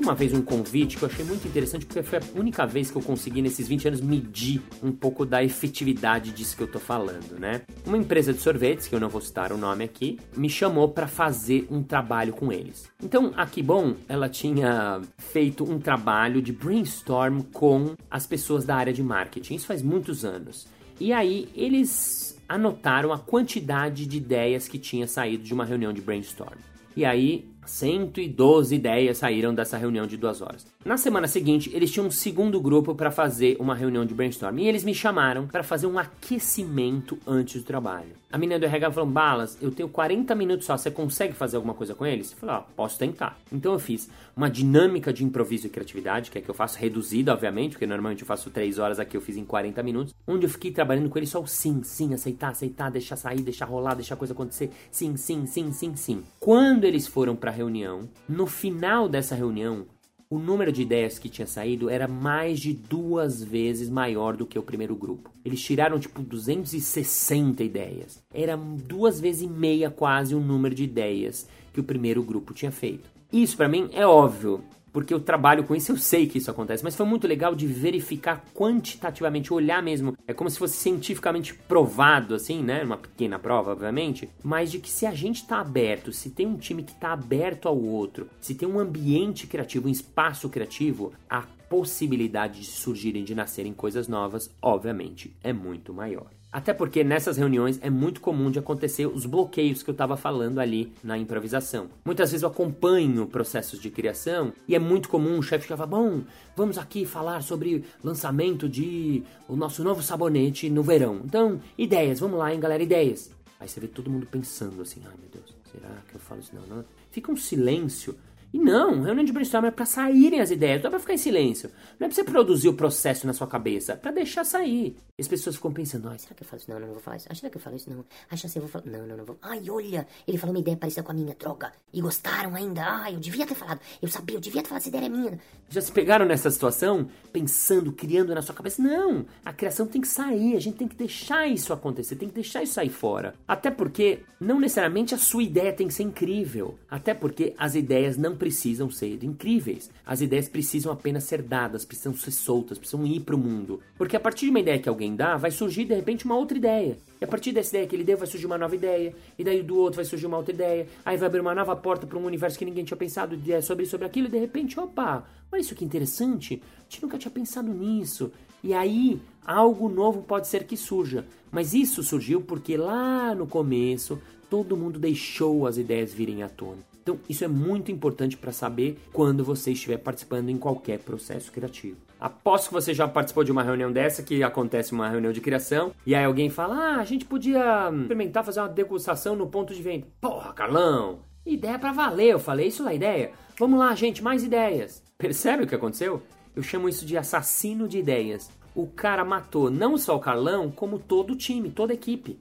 Uma 0.09 0.15
vez 0.15 0.33
um 0.33 0.41
convite 0.41 0.97
que 0.97 1.03
eu 1.03 1.07
achei 1.07 1.23
muito 1.23 1.47
interessante 1.47 1.85
porque 1.85 2.01
foi 2.01 2.17
a 2.17 2.21
única 2.33 2.65
vez 2.65 2.89
que 2.89 2.97
eu 2.97 3.01
consegui 3.01 3.43
nesses 3.43 3.67
20 3.67 3.89
anos 3.89 4.01
medir 4.01 4.59
um 4.81 4.91
pouco 4.91 5.23
da 5.23 5.43
efetividade 5.43 6.31
disso 6.31 6.57
que 6.57 6.63
eu 6.63 6.67
tô 6.67 6.79
falando, 6.79 7.39
né? 7.39 7.61
Uma 7.85 7.95
empresa 7.95 8.33
de 8.33 8.39
sorvetes, 8.39 8.87
que 8.87 8.95
eu 8.95 8.99
não 8.99 9.07
vou 9.07 9.21
citar 9.21 9.53
o 9.53 9.57
nome 9.57 9.83
aqui, 9.83 10.19
me 10.35 10.49
chamou 10.49 10.89
para 10.89 11.07
fazer 11.07 11.67
um 11.69 11.83
trabalho 11.83 12.33
com 12.33 12.51
eles. 12.51 12.89
Então, 13.03 13.31
a 13.37 13.45
Kibon, 13.45 13.93
ela 14.07 14.27
tinha 14.27 14.99
feito 15.19 15.63
um 15.63 15.77
trabalho 15.77 16.41
de 16.41 16.51
brainstorm 16.51 17.41
com 17.53 17.93
as 18.09 18.25
pessoas 18.25 18.65
da 18.65 18.75
área 18.75 18.91
de 18.91 19.03
marketing. 19.03 19.53
Isso 19.53 19.67
faz 19.67 19.83
muitos 19.83 20.25
anos. 20.25 20.67
E 20.99 21.13
aí 21.13 21.47
eles 21.53 22.35
anotaram 22.47 23.13
a 23.13 23.19
quantidade 23.19 24.07
de 24.07 24.17
ideias 24.17 24.67
que 24.67 24.79
tinha 24.79 25.05
saído 25.05 25.43
de 25.43 25.53
uma 25.53 25.65
reunião 25.65 25.93
de 25.93 26.01
brainstorm. 26.01 26.57
E 26.95 27.05
aí 27.05 27.47
112 27.69 28.73
ideias 28.75 29.19
saíram 29.19 29.53
dessa 29.53 29.77
reunião 29.77 30.07
de 30.07 30.17
duas 30.17 30.41
horas. 30.41 30.65
Na 30.83 30.97
semana 30.97 31.27
seguinte, 31.27 31.69
eles 31.73 31.91
tinham 31.91 32.07
um 32.07 32.11
segundo 32.11 32.59
grupo 32.59 32.95
para 32.95 33.11
fazer 33.11 33.55
uma 33.59 33.75
reunião 33.75 34.05
de 34.05 34.13
brainstorm 34.13 34.57
e 34.57 34.67
eles 34.67 34.83
me 34.83 34.93
chamaram 34.93 35.47
para 35.47 35.61
fazer 35.61 35.85
um 35.85 35.99
aquecimento 35.99 37.17
antes 37.27 37.61
do 37.61 37.67
trabalho. 37.67 38.17
A 38.31 38.37
menina 38.37 38.59
do 38.59 38.65
RH 38.65 38.91
falou: 38.91 39.09
Balas, 39.09 39.57
eu 39.61 39.71
tenho 39.71 39.89
40 39.89 40.35
minutos 40.35 40.65
só, 40.65 40.77
você 40.77 40.91
consegue 40.91 41.33
fazer 41.33 41.57
alguma 41.57 41.73
coisa 41.73 41.95
com 41.95 42.05
eles? 42.05 42.31
Eu 42.31 42.37
falei: 42.37 42.55
Ó, 42.55 42.61
posso 42.75 42.97
tentar. 42.97 43.37
Então 43.51 43.73
eu 43.73 43.79
fiz 43.79 44.09
uma 44.35 44.49
dinâmica 44.49 45.11
de 45.11 45.23
improviso 45.23 45.67
e 45.67 45.69
criatividade, 45.69 46.29
que 46.29 46.37
é 46.37 46.41
que 46.41 46.49
eu 46.49 46.53
faço 46.53 46.77
reduzida, 46.77 47.33
obviamente, 47.33 47.71
porque 47.71 47.87
normalmente 47.87 48.21
eu 48.21 48.27
faço 48.27 48.49
3 48.49 48.77
horas 48.77 48.99
aqui, 48.99 49.17
eu 49.17 49.21
fiz 49.21 49.35
em 49.35 49.43
40 49.43 49.81
minutos, 49.81 50.13
onde 50.27 50.45
eu 50.45 50.49
fiquei 50.49 50.71
trabalhando 50.71 51.09
com 51.09 51.17
eles 51.17 51.29
só 51.29 51.41
o 51.41 51.47
sim, 51.47 51.81
sim, 51.83 52.13
aceitar, 52.13 52.49
aceitar, 52.49 52.89
deixar 52.91 53.15
sair, 53.15 53.41
deixar 53.41 53.65
rolar, 53.65 53.95
deixar 53.95 54.13
a 54.13 54.17
coisa 54.17 54.33
acontecer, 54.33 54.69
sim, 54.91 55.17
sim, 55.17 55.45
sim, 55.45 55.71
sim, 55.71 55.95
sim. 55.95 56.23
Quando 56.39 56.85
eles 56.85 57.07
foram 57.07 57.35
para 57.35 57.51
reunião, 57.59 58.09
no 58.27 58.47
final 58.47 59.09
dessa 59.09 59.35
reunião, 59.35 59.85
o 60.29 60.39
número 60.39 60.71
de 60.71 60.81
ideias 60.81 61.19
que 61.19 61.27
tinha 61.27 61.47
saído 61.47 61.89
era 61.89 62.07
mais 62.07 62.59
de 62.59 62.73
duas 62.73 63.43
vezes 63.43 63.89
maior 63.89 64.37
do 64.37 64.45
que 64.45 64.57
o 64.57 64.63
primeiro 64.63 64.95
grupo. 64.95 65.31
Eles 65.43 65.61
tiraram 65.61 65.99
tipo 65.99 66.21
260 66.21 67.63
ideias. 67.63 68.23
Era 68.33 68.55
duas 68.55 69.19
vezes 69.19 69.41
e 69.41 69.47
meia 69.47 69.89
quase 69.89 70.35
o 70.35 70.39
número 70.39 70.73
de 70.73 70.83
ideias 70.83 71.49
que 71.73 71.79
o 71.79 71.83
primeiro 71.83 72.23
grupo 72.23 72.53
tinha 72.53 72.71
feito. 72.71 73.09
Isso 73.31 73.57
para 73.57 73.67
mim 73.67 73.89
é 73.91 74.05
óbvio 74.07 74.63
porque 74.91 75.13
eu 75.13 75.19
trabalho 75.19 75.63
com 75.63 75.75
isso, 75.75 75.91
eu 75.91 75.97
sei 75.97 76.27
que 76.27 76.37
isso 76.37 76.51
acontece, 76.51 76.83
mas 76.83 76.95
foi 76.95 77.05
muito 77.05 77.27
legal 77.27 77.55
de 77.55 77.67
verificar 77.67 78.43
quantitativamente, 78.53 79.53
olhar 79.53 79.81
mesmo, 79.81 80.17
é 80.27 80.33
como 80.33 80.49
se 80.49 80.57
fosse 80.57 80.77
cientificamente 80.77 81.53
provado, 81.53 82.35
assim, 82.35 82.63
né? 82.63 82.83
Uma 82.83 82.97
pequena 82.97 83.39
prova, 83.39 83.71
obviamente, 83.71 84.29
mas 84.43 84.71
de 84.71 84.79
que 84.79 84.89
se 84.89 85.05
a 85.05 85.11
gente 85.11 85.45
tá 85.45 85.59
aberto, 85.59 86.11
se 86.11 86.29
tem 86.29 86.47
um 86.47 86.57
time 86.57 86.83
que 86.83 86.95
tá 86.95 87.13
aberto 87.13 87.67
ao 87.67 87.77
outro, 87.77 88.29
se 88.39 88.55
tem 88.55 88.67
um 88.67 88.79
ambiente 88.79 89.47
criativo, 89.47 89.87
um 89.87 89.91
espaço 89.91 90.49
criativo, 90.49 91.13
a 91.29 91.43
possibilidade 91.69 92.61
de 92.61 92.65
surgirem, 92.65 93.23
de 93.23 93.35
nascerem 93.35 93.73
coisas 93.73 94.07
novas, 94.07 94.49
obviamente, 94.61 95.35
é 95.43 95.53
muito 95.53 95.93
maior. 95.93 96.38
Até 96.51 96.73
porque 96.73 97.03
nessas 97.03 97.37
reuniões 97.37 97.77
é 97.81 97.91
muito 97.91 98.19
comum 98.19 98.49
de 98.49 98.57
acontecer 98.57 99.05
os 99.05 99.25
bloqueios 99.27 99.83
que 99.83 99.89
eu 99.89 99.91
estava 99.91 100.17
falando 100.17 100.59
ali 100.59 100.91
na 101.03 101.15
improvisação. 101.15 101.89
Muitas 102.03 102.31
vezes 102.31 102.41
eu 102.41 102.49
acompanho 102.49 103.27
processos 103.27 103.79
de 103.79 103.91
criação 103.91 104.51
e 104.67 104.73
é 104.73 104.79
muito 104.79 105.09
comum 105.09 105.37
o 105.37 105.43
chefe 105.43 105.67
falar: 105.67 105.85
Bom, 105.85 106.23
vamos 106.55 106.79
aqui 106.79 107.05
falar 107.05 107.43
sobre 107.43 107.83
lançamento 108.03 108.67
de 108.67 109.23
o 109.47 109.55
nosso 109.55 109.83
novo 109.83 110.01
sabonete 110.01 110.71
no 110.71 110.81
verão. 110.81 111.21
Então, 111.23 111.61
ideias, 111.77 112.19
vamos 112.19 112.39
lá, 112.39 112.51
hein, 112.51 112.59
galera, 112.59 112.81
ideias. 112.81 113.29
Aí 113.59 113.67
você 113.67 113.79
vê 113.79 113.87
todo 113.87 114.09
mundo 114.09 114.25
pensando 114.25 114.81
assim: 114.81 115.01
Ai 115.05 115.13
meu 115.19 115.29
Deus, 115.31 115.55
será 115.71 116.01
que 116.07 116.15
eu 116.15 116.19
falo 116.19 116.41
isso? 116.41 116.55
Não, 116.55 116.77
não. 116.77 116.85
Fica 117.11 117.31
um 117.31 117.37
silêncio 117.37 118.15
E 118.51 118.57
não, 118.57 119.01
reunião 119.01 119.23
de 119.23 119.31
brainstorm 119.31 119.65
é 119.65 119.71
para 119.71 119.85
saírem 119.85 120.41
as 120.41 120.49
ideias, 120.49 120.81
não 120.81 120.87
é 120.87 120.91
para 120.91 120.99
ficar 120.99 121.13
em 121.13 121.17
silêncio. 121.17 121.69
Não 121.99 122.05
é 122.05 122.09
para 122.09 122.15
você 122.15 122.23
produzir 122.23 122.67
o 122.67 122.73
processo 122.73 123.27
na 123.27 123.33
sua 123.33 123.45
cabeça, 123.45 123.93
é 123.93 123.95
para 123.95 124.11
deixar 124.11 124.43
sair. 124.43 124.97
E 125.17 125.21
as 125.21 125.27
pessoas 125.27 125.55
ficam 125.57 125.71
pensando, 125.71 126.09
será 126.17 126.33
que 126.33 126.43
eu 126.43 126.47
falo 126.47 126.61
isso? 126.61 126.71
Não, 126.71 126.79
não, 126.79 126.87
não 126.87 126.93
vou 126.93 127.03
falar 127.03 127.17
isso. 127.17 127.27
Será 127.33 127.49
que 127.49 127.57
eu 127.57 127.61
falo 127.61 127.75
isso? 127.75 127.89
Não. 127.89 128.05
Ah, 128.29 128.35
já 128.35 128.47
sei, 128.47 128.59
eu 128.59 128.65
vou 128.65 128.71
falar. 128.71 128.85
Não, 128.85 129.05
não, 129.05 129.17
não 129.17 129.25
vou. 129.25 129.37
Ai, 129.41 129.69
olha, 129.69 130.07
ele 130.27 130.37
falou 130.37 130.55
uma 130.55 130.61
ideia 130.61 130.77
parecida 130.77 131.03
com 131.03 131.11
a 131.11 131.15
minha, 131.15 131.35
droga. 131.35 131.71
E 131.93 132.01
gostaram 132.01 132.55
ainda. 132.55 132.81
Ai, 132.83 133.15
eu 133.15 133.19
devia 133.19 133.45
ter 133.45 133.53
falado. 133.53 133.81
Eu 134.01 134.07
sabia, 134.07 134.37
eu 134.37 134.39
devia 134.39 134.63
ter 134.63 134.69
falado, 134.69 134.81
essa 134.81 134.89
ideia 134.89 135.05
é 135.05 135.09
minha. 135.09 135.39
Já 135.69 135.81
se 135.81 135.91
pegaram 135.91 136.25
nessa 136.25 136.49
situação, 136.49 137.09
pensando, 137.33 137.91
criando 137.91 138.33
na 138.33 138.41
sua 138.41 138.55
cabeça? 138.55 138.81
Não, 138.81 139.25
a 139.43 139.53
criação 139.53 139.85
tem 139.85 140.01
que 140.01 140.07
sair, 140.07 140.55
a 140.55 140.59
gente 140.59 140.77
tem 140.77 140.87
que 140.87 140.95
deixar 140.95 141.47
isso 141.47 141.73
acontecer, 141.73 142.15
tem 142.15 142.29
que 142.29 142.35
deixar 142.35 142.63
isso 142.63 142.73
sair 142.73 142.89
fora. 142.89 143.35
Até 143.47 143.69
porque, 143.69 144.23
não 144.39 144.59
necessariamente 144.59 145.13
a 145.13 145.17
sua 145.17 145.43
ideia 145.43 145.73
tem 145.73 145.87
que 145.87 145.93
ser 145.93 146.03
incrível. 146.03 146.79
Até 146.89 147.13
porque 147.13 147.53
as 147.57 147.75
ideias 147.75 148.17
não 148.17 148.37
precisam 148.39 148.89
ser 148.89 149.23
incríveis. 149.23 149.91
As 150.05 150.21
ideias 150.21 150.49
precisam 150.49 150.91
apenas 150.91 151.25
ser 151.25 151.43
dadas, 151.43 151.85
precisam 151.85 152.15
ser 152.15 152.31
soltas, 152.31 152.79
precisam 152.79 153.05
ir 153.05 153.19
para 153.19 153.35
o 153.35 153.37
mundo. 153.37 153.81
Porque 153.97 154.15
a 154.15 154.19
partir 154.19 154.45
de 154.45 154.49
uma 154.49 154.61
ideia 154.61 154.79
que 154.79 154.89
alguém 154.89 155.15
dá, 155.15 155.37
vai 155.37 155.51
surgir 155.51 155.85
de 155.85 155.93
repente 155.93 156.25
uma 156.25 156.35
outra 156.35 156.57
ideia. 156.57 156.97
E 157.21 157.23
a 157.23 157.27
partir 157.27 157.51
dessa 157.51 157.69
ideia 157.69 157.87
que 157.87 157.95
ele 157.95 158.03
deu, 158.03 158.17
vai 158.17 158.25
surgir 158.25 158.47
uma 158.47 158.57
nova 158.57 158.73
ideia. 158.73 159.13
E 159.37 159.43
daí 159.43 159.61
do 159.61 159.77
outro 159.77 159.97
vai 159.97 160.05
surgir 160.05 160.25
uma 160.25 160.37
outra 160.37 160.53
ideia. 160.53 160.87
Aí 161.05 161.17
vai 161.17 161.27
abrir 161.27 161.41
uma 161.41 161.53
nova 161.53 161.75
porta 161.75 162.07
para 162.07 162.17
um 162.17 162.25
universo 162.25 162.57
que 162.57 162.65
ninguém 162.65 162.83
tinha 162.83 162.97
pensado 162.97 163.37
sobre 163.61 163.85
sobre 163.85 164.07
aquilo. 164.07 164.27
E 164.27 164.31
de 164.31 164.39
repente, 164.39 164.79
opa, 164.79 165.25
olha 165.51 165.59
isso 165.61 165.75
que 165.75 165.85
interessante. 165.85 166.61
A 166.79 166.83
gente 166.89 167.03
nunca 167.03 167.17
tinha 167.17 167.31
pensado 167.31 167.71
nisso. 167.71 168.31
E 168.63 168.73
aí 168.73 169.21
algo 169.45 169.89
novo 169.89 170.21
pode 170.21 170.47
ser 170.47 170.63
que 170.63 170.77
surja. 170.77 171.25
Mas 171.51 171.73
isso 171.73 172.03
surgiu 172.03 172.41
porque 172.41 172.77
lá 172.77 173.35
no 173.35 173.47
começo 173.47 174.19
todo 174.49 174.77
mundo 174.77 174.99
deixou 174.99 175.67
as 175.67 175.77
ideias 175.77 176.13
virem 176.13 176.43
à 176.43 176.49
tona. 176.49 176.89
Então, 177.09 177.19
isso 177.27 177.43
é 177.43 177.47
muito 177.47 177.91
importante 177.91 178.37
para 178.37 178.51
saber 178.51 178.99
quando 179.11 179.43
você 179.43 179.71
estiver 179.71 179.97
participando 179.97 180.49
em 180.49 180.57
qualquer 180.57 180.99
processo 180.99 181.51
criativo. 181.51 181.97
Aposto 182.19 182.67
que 182.67 182.73
você 182.73 182.93
já 182.93 183.07
participou 183.07 183.43
de 183.43 183.51
uma 183.51 183.63
reunião 183.63 183.91
dessa, 183.91 184.21
que 184.21 184.43
acontece 184.43 184.91
uma 184.91 185.09
reunião 185.09 185.33
de 185.33 185.41
criação, 185.41 185.91
e 186.05 186.13
aí 186.13 186.23
alguém 186.23 186.51
fala: 186.51 186.75
Ah, 186.75 186.99
a 186.99 187.05
gente 187.05 187.25
podia 187.25 187.89
experimentar 187.89 188.45
fazer 188.45 188.59
uma 188.59 188.69
degustação 188.69 189.35
no 189.35 189.47
ponto 189.47 189.73
de 189.73 189.81
venda. 189.81 190.05
Porra, 190.21 190.53
Carlão! 190.53 191.21
Ideia 191.43 191.79
para 191.79 191.91
valer, 191.91 192.33
eu 192.33 192.39
falei 192.39 192.67
isso 192.67 192.83
na 192.83 192.93
ideia. 192.93 193.31
Vamos 193.57 193.79
lá, 193.79 193.95
gente, 193.95 194.23
mais 194.23 194.43
ideias. 194.43 195.01
Percebe 195.17 195.63
o 195.63 195.67
que 195.67 195.73
aconteceu? 195.73 196.21
Eu 196.55 196.61
chamo 196.61 196.87
isso 196.87 197.07
de 197.07 197.17
assassino 197.17 197.87
de 197.87 197.97
ideias. 197.97 198.51
O 198.75 198.85
cara 198.85 199.25
matou 199.25 199.71
não 199.71 199.97
só 199.97 200.15
o 200.15 200.19
Carlão, 200.19 200.69
como 200.69 200.99
todo 200.99 201.33
o 201.33 201.35
time, 201.35 201.71
toda 201.71 201.91
a 201.91 201.95
equipe. 201.95 202.37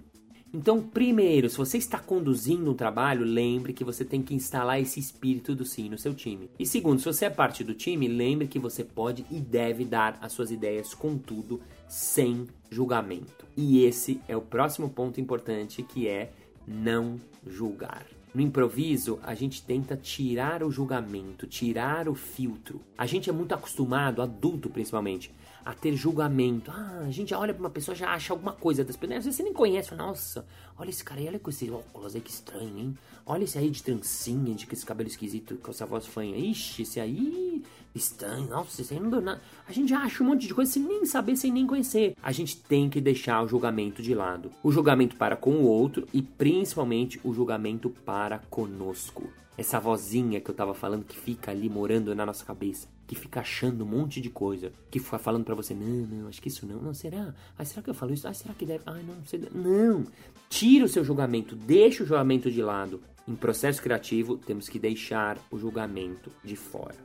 Então, 0.53 0.81
primeiro, 0.81 1.49
se 1.51 1.59
você 1.59 1.77
está 1.77 1.99
conduzindo 1.99 2.71
um 2.71 2.75
trabalho, 2.75 3.23
lembre 3.23 3.75
que 3.75 3.85
você 3.85 4.03
tem 4.03 4.23
que 4.23 4.35
instalar 4.35 4.81
esse 4.81 4.99
espírito 4.99 5.55
do 5.55 5.65
sim 5.65 5.91
no 5.91 5.99
seu 5.99 6.15
time. 6.15 6.51
E 6.59 6.65
segundo, 6.65 7.01
se 7.01 7.05
você 7.05 7.27
é 7.27 7.31
parte 7.31 7.63
do 7.63 7.75
time, 7.75 8.09
lembre 8.09 8.49
que 8.49 8.59
você 8.59 8.83
pode 8.83 9.27
e 9.31 9.41
deve 9.41 9.85
dar 9.85 10.19
as 10.23 10.33
suas 10.33 10.51
ideias 10.51 10.95
com 10.95 11.19
tudo, 11.19 11.61
sem 11.87 12.47
julgamento. 12.71 13.47
E 13.55 13.85
esse 13.85 14.23
é 14.27 14.37
o 14.37 14.41
próximo 14.41 14.89
ponto 14.89 15.21
importante 15.21 15.83
que 15.83 16.09
é 16.09 16.33
não 16.67 17.17
julgar. 17.47 18.07
No 18.35 18.41
improviso, 18.43 19.19
a 19.23 19.35
gente 19.35 19.63
tenta 19.63 19.97
tirar 19.97 20.63
o 20.63 20.71
julgamento, 20.71 21.47
tirar 21.47 22.09
o 22.09 22.15
filtro. 22.15 22.81
A 22.97 23.07
gente 23.07 23.29
é 23.29 23.33
muito 23.33 23.55
acostumado, 23.55 24.23
adulto 24.23 24.69
principalmente, 24.69 25.31
a 25.69 25.75
ter 25.75 25.95
julgamento. 25.95 26.71
Ah, 26.71 27.03
a 27.07 27.11
gente 27.11 27.35
olha 27.35 27.53
pra 27.53 27.63
uma 27.63 27.69
pessoa 27.69 27.95
já 27.95 28.09
acha 28.15 28.33
alguma 28.33 28.53
coisa 28.53 28.83
das 28.83 28.97
pessoas. 28.97 29.19
Às 29.19 29.25
vezes 29.27 29.37
você 29.37 29.43
nem 29.43 29.53
conhece. 29.53 29.91
Fala, 29.91 30.07
Nossa, 30.07 30.47
olha 30.79 30.89
esse 30.89 31.05
cara 31.05 31.21
aí, 31.21 31.29
olha 31.29 31.39
com 31.39 31.51
esse 31.51 31.71
óculos 31.71 32.15
aí, 32.15 32.23
que 32.23 32.31
estranho, 32.31 32.79
hein? 32.79 32.99
Olha 33.27 33.45
esse 33.45 33.59
aí 33.59 33.69
de 33.69 33.83
trancinha, 33.83 34.55
de 34.55 34.67
com 34.67 34.73
esse 34.73 34.87
cabelo 34.87 35.11
esquisito, 35.11 35.57
com 35.57 35.71
essa 35.71 35.85
voz 35.85 36.07
fanha. 36.07 36.35
Ixi, 36.39 36.81
esse 36.81 36.99
aí 36.99 37.63
estranho. 37.95 38.49
Nossa, 38.49 38.81
esse 38.81 38.95
aí 38.95 38.99
não 38.99 39.11
deu 39.11 39.21
nada. 39.21 39.43
A 39.69 39.73
gente 39.73 39.93
acha 39.93 40.25
um 40.25 40.29
monte 40.29 40.47
de 40.47 40.55
coisa 40.55 40.73
sem 40.73 40.83
nem 40.83 41.05
saber, 41.05 41.37
sem 41.37 41.53
nem 41.53 41.67
conhecer. 41.67 42.17
A 42.23 42.33
gente 42.33 42.57
tem 42.57 42.89
que 42.89 42.99
deixar 42.99 43.43
o 43.43 43.47
julgamento 43.47 44.01
de 44.01 44.15
lado. 44.15 44.51
O 44.63 44.73
julgamento 44.73 45.17
para 45.17 45.37
com 45.37 45.51
o 45.51 45.67
outro 45.67 46.09
e 46.15 46.23
principalmente 46.23 47.21
o 47.23 47.35
julgamento 47.35 47.91
para 48.07 48.39
conosco. 48.49 49.29
Essa 49.59 49.79
vozinha 49.79 50.41
que 50.41 50.51
eu 50.51 50.55
tava 50.55 50.73
falando 50.73 51.05
que 51.05 51.19
fica 51.19 51.51
ali 51.51 51.69
morando 51.69 52.15
na 52.15 52.25
nossa 52.25 52.43
cabeça 52.43 52.89
que 53.09 53.15
fica 53.15 53.41
achando 53.41 53.85
um 53.85 53.89
monte 53.89 54.21
de 54.21 54.29
coisa, 54.29 54.71
que 54.91 55.01
fica 55.01 55.19
falando 55.19 55.43
para 55.43 55.55
você, 55.55 55.73
não, 55.73 56.07
não, 56.07 56.29
acho 56.29 56.43
que 56.43 56.49
isso 56.49 56.67
não, 56.67 56.81
não, 56.81 56.93
será? 56.93 57.35
Ah, 57.59 57.65
será 57.65 57.83
que 57.83 57.89
eu 57.89 57.95
falo 57.95 58.13
isso? 58.13 58.29
Ah, 58.29 58.35
será 58.35 58.53
que 58.53 58.67
deve? 58.67 58.83
Ah, 58.85 58.93
não, 58.93 59.25
sei, 59.25 59.41
não. 59.53 60.05
Tira 60.51 60.85
o 60.85 60.89
seu 60.89 61.03
julgamento, 61.03 61.57
deixa 61.57 62.05
o 62.05 62.07
julgamento 62.07 62.51
de 62.51 62.63
lado. 62.63 63.03
Em 63.27 63.35
processo 63.35 63.83
criativo, 63.83 64.37
temos 64.37 64.69
que 64.69 64.79
deixar 64.79 65.39
o 65.51 65.59
julgamento 65.59 66.31
de 66.45 66.55
fora. 66.55 66.97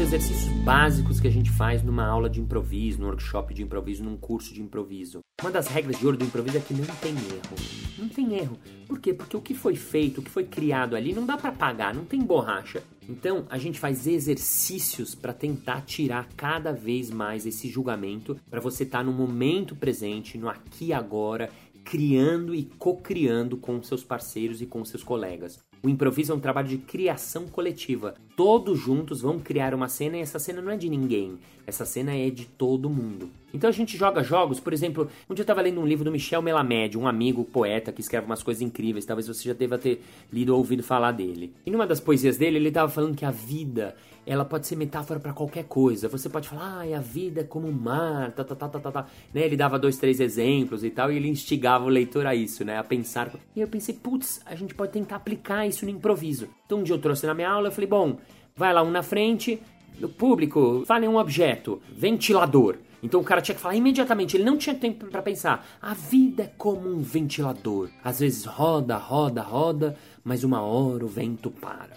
Exercícios 0.00 0.52
básicos 0.62 1.18
que 1.18 1.26
a 1.26 1.30
gente 1.30 1.50
faz 1.50 1.82
numa 1.82 2.06
aula 2.06 2.30
de 2.30 2.40
improviso, 2.40 3.00
num 3.00 3.08
workshop 3.08 3.52
de 3.52 3.62
improviso, 3.62 4.04
num 4.04 4.16
curso 4.16 4.54
de 4.54 4.62
improviso. 4.62 5.20
Uma 5.40 5.50
das 5.50 5.66
regras 5.66 5.98
de 5.98 6.06
ouro 6.06 6.16
do 6.16 6.24
improviso 6.24 6.56
é 6.56 6.60
que 6.60 6.72
não 6.72 6.84
tem 6.84 7.12
erro. 7.12 7.56
Não 7.98 8.08
tem 8.08 8.34
erro. 8.34 8.58
Por 8.86 9.00
quê? 9.00 9.12
Porque 9.12 9.36
o 9.36 9.40
que 9.40 9.54
foi 9.54 9.74
feito, 9.74 10.20
o 10.20 10.22
que 10.22 10.30
foi 10.30 10.44
criado 10.44 10.94
ali, 10.94 11.12
não 11.12 11.26
dá 11.26 11.36
para 11.36 11.50
pagar, 11.50 11.94
não 11.94 12.04
tem 12.04 12.20
borracha. 12.20 12.82
Então, 13.08 13.46
a 13.50 13.58
gente 13.58 13.80
faz 13.80 14.06
exercícios 14.06 15.14
para 15.14 15.32
tentar 15.32 15.80
tirar 15.80 16.28
cada 16.36 16.72
vez 16.72 17.10
mais 17.10 17.44
esse 17.44 17.68
julgamento, 17.68 18.38
para 18.48 18.60
você 18.60 18.84
estar 18.84 18.98
tá 18.98 19.04
no 19.04 19.12
momento 19.12 19.74
presente, 19.74 20.38
no 20.38 20.48
aqui 20.48 20.86
e 20.86 20.92
agora, 20.92 21.50
criando 21.84 22.54
e 22.54 22.64
co-criando 22.64 23.56
com 23.56 23.82
seus 23.82 24.04
parceiros 24.04 24.60
e 24.60 24.66
com 24.66 24.84
seus 24.84 25.02
colegas. 25.02 25.58
O 25.82 25.88
improviso 25.88 26.32
é 26.32 26.34
um 26.36 26.40
trabalho 26.40 26.68
de 26.68 26.78
criação 26.78 27.46
coletiva. 27.46 28.14
Todos 28.38 28.78
juntos 28.78 29.20
vão 29.20 29.40
criar 29.40 29.74
uma 29.74 29.88
cena 29.88 30.16
e 30.16 30.20
essa 30.20 30.38
cena 30.38 30.62
não 30.62 30.70
é 30.70 30.76
de 30.76 30.88
ninguém. 30.88 31.40
Essa 31.66 31.84
cena 31.84 32.14
é 32.14 32.30
de 32.30 32.44
todo 32.46 32.88
mundo. 32.88 33.28
Então 33.52 33.68
a 33.68 33.72
gente 33.72 33.96
joga 33.96 34.22
jogos, 34.22 34.60
por 34.60 34.72
exemplo, 34.72 35.10
um 35.28 35.34
dia 35.34 35.40
eu 35.40 35.42
estava 35.42 35.60
lendo 35.60 35.80
um 35.80 35.84
livro 35.84 36.04
do 36.04 36.12
Michel 36.12 36.40
Melamed, 36.40 36.96
um 36.96 37.08
amigo 37.08 37.42
poeta 37.42 37.90
que 37.90 38.00
escreve 38.00 38.26
umas 38.26 38.40
coisas 38.40 38.62
incríveis, 38.62 39.04
talvez 39.04 39.26
você 39.26 39.48
já 39.48 39.54
deva 39.54 39.76
ter 39.76 40.04
lido 40.32 40.50
ou 40.50 40.58
ouvido 40.58 40.84
falar 40.84 41.10
dele. 41.10 41.52
E 41.66 41.70
numa 41.72 41.84
das 41.84 41.98
poesias 41.98 42.36
dele, 42.36 42.58
ele 42.58 42.68
estava 42.68 42.88
falando 42.88 43.16
que 43.16 43.24
a 43.24 43.30
vida, 43.32 43.96
ela 44.24 44.44
pode 44.44 44.68
ser 44.68 44.76
metáfora 44.76 45.18
para 45.18 45.32
qualquer 45.32 45.64
coisa. 45.64 46.08
Você 46.08 46.28
pode 46.28 46.48
falar, 46.48 46.86
ah, 46.86 46.96
a 46.96 47.00
vida 47.00 47.40
é 47.40 47.44
como 47.44 47.66
o 47.66 47.72
mar, 47.72 48.30
tá, 48.30 48.44
tá, 48.44 48.54
tá, 48.54 48.68
tá, 48.68 48.78
tá, 48.78 48.92
tá. 48.92 49.06
Né? 49.34 49.46
Ele 49.46 49.56
dava 49.56 49.80
dois, 49.80 49.96
três 49.98 50.20
exemplos 50.20 50.84
e 50.84 50.90
tal, 50.90 51.10
e 51.10 51.16
ele 51.16 51.26
instigava 51.26 51.86
o 51.86 51.88
leitor 51.88 52.24
a 52.24 52.36
isso, 52.36 52.64
né, 52.64 52.78
a 52.78 52.84
pensar. 52.84 53.34
E 53.56 53.60
eu 53.60 53.66
pensei, 53.66 53.96
putz, 53.96 54.40
a 54.46 54.54
gente 54.54 54.76
pode 54.76 54.92
tentar 54.92 55.16
aplicar 55.16 55.66
isso 55.66 55.84
no 55.84 55.90
improviso. 55.90 56.48
Então 56.68 56.80
um 56.80 56.82
dia 56.82 56.94
eu 56.94 57.00
trouxe 57.00 57.26
na 57.26 57.32
minha 57.32 57.48
aula, 57.48 57.68
eu 57.68 57.72
falei, 57.72 57.88
bom, 57.88 58.18
vai 58.54 58.74
lá 58.74 58.82
um 58.82 58.90
na 58.90 59.02
frente, 59.02 59.58
no 59.98 60.06
público, 60.06 60.84
fale 60.84 61.08
um 61.08 61.16
objeto, 61.16 61.80
ventilador. 61.90 62.76
Então 63.02 63.20
o 63.20 63.24
cara 63.24 63.40
tinha 63.40 63.54
que 63.54 63.60
falar 63.60 63.74
imediatamente, 63.74 64.36
ele 64.36 64.44
não 64.44 64.58
tinha 64.58 64.74
tempo 64.74 65.06
para 65.06 65.22
pensar. 65.22 65.66
A 65.80 65.94
vida 65.94 66.42
é 66.42 66.52
como 66.58 66.86
um 66.86 67.00
ventilador. 67.00 67.88
Às 68.04 68.20
vezes 68.20 68.44
roda, 68.44 68.98
roda, 68.98 69.40
roda, 69.40 69.96
mas 70.22 70.44
uma 70.44 70.60
hora 70.60 71.06
o 71.06 71.08
vento 71.08 71.50
para. 71.50 71.96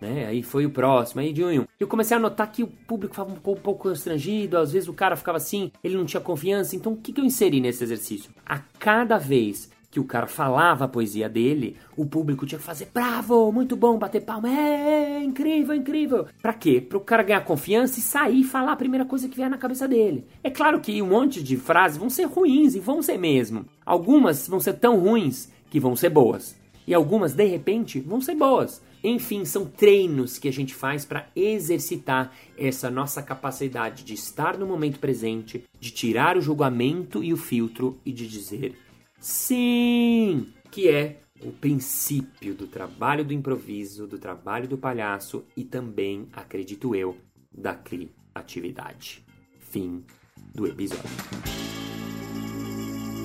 Né? 0.00 0.26
Aí 0.26 0.40
foi 0.40 0.66
o 0.66 0.70
próximo, 0.70 1.20
aí 1.20 1.32
de 1.32 1.42
um. 1.42 1.64
Eu 1.80 1.88
comecei 1.88 2.16
a 2.16 2.20
notar 2.20 2.52
que 2.52 2.62
o 2.62 2.68
público 2.68 3.14
ficava 3.14 3.32
um 3.32 3.34
pouco, 3.34 3.58
um 3.58 3.62
pouco 3.64 3.88
constrangido, 3.88 4.56
às 4.56 4.70
vezes 4.70 4.88
o 4.88 4.92
cara 4.92 5.16
ficava 5.16 5.38
assim, 5.38 5.72
ele 5.82 5.96
não 5.96 6.04
tinha 6.04 6.20
confiança. 6.20 6.76
Então 6.76 6.92
o 6.92 6.96
que, 6.96 7.12
que 7.12 7.20
eu 7.20 7.24
inseri 7.24 7.60
nesse 7.60 7.82
exercício? 7.82 8.30
A 8.46 8.60
cada 8.78 9.18
vez 9.18 9.68
que 9.92 10.00
o 10.00 10.04
cara 10.04 10.26
falava 10.26 10.86
a 10.86 10.88
poesia 10.88 11.28
dele, 11.28 11.76
o 11.94 12.06
público 12.06 12.46
tinha 12.46 12.58
que 12.58 12.64
fazer 12.64 12.88
bravo, 12.94 13.52
muito 13.52 13.76
bom, 13.76 13.98
bater 13.98 14.22
palma, 14.22 14.48
é, 14.48 15.18
é 15.18 15.22
incrível, 15.22 15.74
incrível. 15.74 16.26
Pra 16.40 16.54
quê? 16.54 16.80
Para 16.80 16.96
o 16.96 17.02
cara 17.02 17.22
ganhar 17.22 17.44
confiança 17.44 17.98
e 17.98 18.02
sair 18.02 18.40
e 18.40 18.44
falar 18.44 18.72
a 18.72 18.76
primeira 18.76 19.04
coisa 19.04 19.28
que 19.28 19.36
vier 19.36 19.50
na 19.50 19.58
cabeça 19.58 19.86
dele. 19.86 20.26
É 20.42 20.50
claro 20.50 20.80
que 20.80 21.02
um 21.02 21.08
monte 21.08 21.42
de 21.42 21.58
frases 21.58 21.98
vão 21.98 22.08
ser 22.08 22.24
ruins 22.24 22.74
e 22.74 22.80
vão 22.80 23.02
ser 23.02 23.18
mesmo. 23.18 23.66
Algumas 23.84 24.48
vão 24.48 24.58
ser 24.58 24.72
tão 24.78 24.98
ruins 24.98 25.52
que 25.68 25.78
vão 25.78 25.94
ser 25.94 26.08
boas. 26.08 26.56
E 26.86 26.94
algumas, 26.94 27.34
de 27.34 27.44
repente, 27.44 28.00
vão 28.00 28.20
ser 28.22 28.34
boas. 28.34 28.80
Enfim, 29.04 29.44
são 29.44 29.66
treinos 29.66 30.38
que 30.38 30.48
a 30.48 30.52
gente 30.52 30.74
faz 30.74 31.04
para 31.04 31.26
exercitar 31.36 32.32
essa 32.56 32.90
nossa 32.90 33.22
capacidade 33.22 34.04
de 34.04 34.14
estar 34.14 34.56
no 34.56 34.66
momento 34.66 34.98
presente, 34.98 35.64
de 35.78 35.90
tirar 35.90 36.38
o 36.38 36.40
julgamento 36.40 37.22
e 37.22 37.30
o 37.32 37.36
filtro 37.36 37.98
e 38.06 38.10
de 38.10 38.26
dizer 38.26 38.74
Sim! 39.22 40.52
Que 40.68 40.88
é 40.88 41.20
o 41.40 41.52
princípio 41.52 42.56
do 42.56 42.66
trabalho 42.66 43.24
do 43.24 43.32
improviso, 43.32 44.04
do 44.04 44.18
trabalho 44.18 44.66
do 44.66 44.76
palhaço 44.76 45.44
e 45.56 45.64
também, 45.64 46.28
acredito 46.32 46.92
eu, 46.92 47.16
da 47.56 47.72
criatividade. 47.72 49.24
Fim 49.60 50.04
do 50.52 50.66
episódio. 50.66 51.08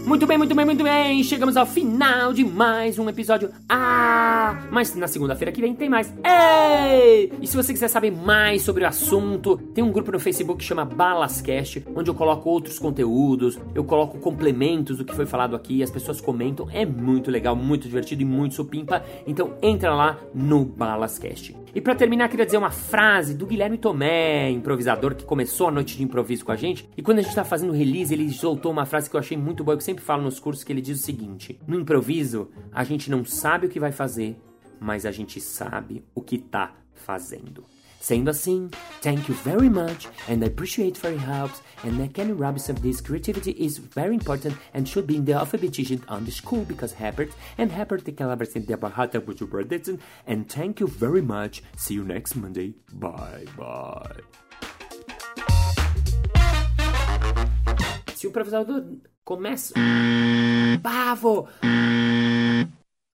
Muito 0.08 0.26
bem, 0.26 0.38
muito 0.38 0.56
bem, 0.56 0.65
muito 0.65 0.84
bem. 0.86 1.22
Chegamos 1.22 1.58
ao 1.58 1.65
final 1.65 2.32
de 2.32 2.41
mais 2.41 2.98
um 2.98 3.10
episódio. 3.10 3.50
Ah, 3.67 4.58
mas 4.72 4.96
na 4.96 5.06
segunda-feira 5.06 5.52
que 5.52 5.60
vem 5.60 5.76
tem 5.76 5.89
mais. 5.89 6.13
Ei! 6.24 7.30
E 7.41 7.46
se 7.46 7.58
você 7.58 7.74
quiser 7.74 7.89
saber 7.89 8.10
mais 8.10 8.62
sobre 8.62 8.86
o 8.86 8.88
assunto, 8.88 9.58
tem 9.58 9.84
um 9.84 9.91
grupo 9.91 10.10
no 10.13 10.17
Facebook 10.17 10.60
que 10.60 10.63
chama 10.63 10.86
Balascast, 10.86 11.86
onde 11.93 12.10
eu 12.10 12.15
coloco 12.15 12.50
outros 12.50 12.80
conteúdos, 12.80 13.60
eu 13.76 13.84
coloco 13.84 14.17
complementos 14.20 14.98
do 14.98 15.04
que 15.04 15.13
foi 15.13 15.26
falado 15.26 15.58
aqui, 15.58 15.84
as 15.84 15.91
pessoas 15.91 16.22
comentam. 16.22 16.70
É 16.72 16.86
muito 16.86 17.30
legal, 17.30 17.54
muito 17.54 17.84
divertido 17.84 18.22
e 18.22 18.26
muito 18.26 18.56
supimpa. 18.56 19.04
Então 19.28 19.56
entra 19.62 19.93
lá 19.93 20.17
no 20.34 20.63
Balascast. 20.63 21.54
E 21.78 21.82
para 21.82 21.94
terminar, 21.94 22.28
queria 22.28 22.44
dizer 22.44 22.58
uma 22.58 22.72
frase 22.72 23.36
do 23.36 23.46
Guilherme 23.46 23.78
Tomé, 23.78 24.50
improvisador 24.50 25.13
que 25.13 25.24
começou 25.24 25.68
a 25.68 25.72
noite 25.72 25.96
de 25.96 26.02
improviso 26.02 26.44
com 26.44 26.52
a 26.52 26.56
gente. 26.56 26.90
E 26.98 27.04
quando 27.04 27.20
a 27.20 27.22
gente 27.22 27.36
tá 27.36 27.44
fazendo 27.46 27.72
release, 27.72 28.12
ele 28.12 28.32
soltou 28.32 28.72
uma 28.72 28.84
frase 28.84 29.08
que 29.08 29.16
eu 29.16 29.20
achei 29.20 29.38
muito 29.38 29.63
boa, 29.63 29.78
que 29.78 29.82
eu 29.84 29.86
sempre 29.86 30.04
falo 30.04 30.24
nos 30.24 30.40
cursos, 30.40 30.63
que 30.63 30.74
ele 30.74 30.82
diz 30.82 31.00
o 31.00 31.04
seguinte: 31.04 31.60
No 31.68 31.80
improviso, 31.80 32.50
a 32.74 32.84
gente 32.84 33.12
não 33.12 33.24
sabe 33.24 33.68
o 33.68 33.70
que 33.70 33.80
vai 33.80 33.92
fazer, 33.92 34.36
mas 34.80 35.06
a 35.06 35.12
gente 35.12 35.40
sabe 35.40 36.04
o 36.16 36.22
que 36.24 36.40
tá 36.40 36.74
fazendo. 36.96 37.63
Sendo 38.08 38.30
assim, 38.30 38.70
thank 39.02 39.28
you 39.28 39.36
very 39.43 39.67
much 39.67 40.08
and 40.30 40.41
I 40.41 40.48
appreciate 40.48 40.96
for 40.96 41.10
your 41.10 41.20
help 41.20 41.52
and 41.84 42.02
I 42.02 42.08
can 42.08 42.38
Robinson 42.38 42.78
this 42.82 43.02
creativity 43.02 43.52
is 43.52 43.80
very 43.80 44.15
important 44.15 44.56
and 44.74 44.88
should 44.88 45.06
be 45.06 45.17
in 45.17 45.26
the 45.26 45.34
alphabetization 45.34 46.02
on 46.08 46.24
the 46.24 46.32
school 46.32 46.63
because 46.63 46.93
Herbert 46.93 47.32
and 47.58 47.70
Herbert 47.70 48.06
the 48.06 48.13
collaboration 48.13 48.65
the 48.65 48.78
Bahata 48.78 49.20
with 49.26 49.41
your 49.41 49.50
prediction 49.50 50.00
and 50.26 50.48
thank 50.48 50.80
you 50.80 50.88
very 50.88 51.22
much. 51.22 51.62
See 51.76 51.96
you 51.96 52.06
next 52.06 52.38
Monday. 52.38 52.76
Bye 52.93 53.43
bye. 53.58 54.22
Se 58.15 58.26
o 58.26 58.32
professor 58.32 58.65
começa. 59.26 59.74
Pavo! 60.82 61.50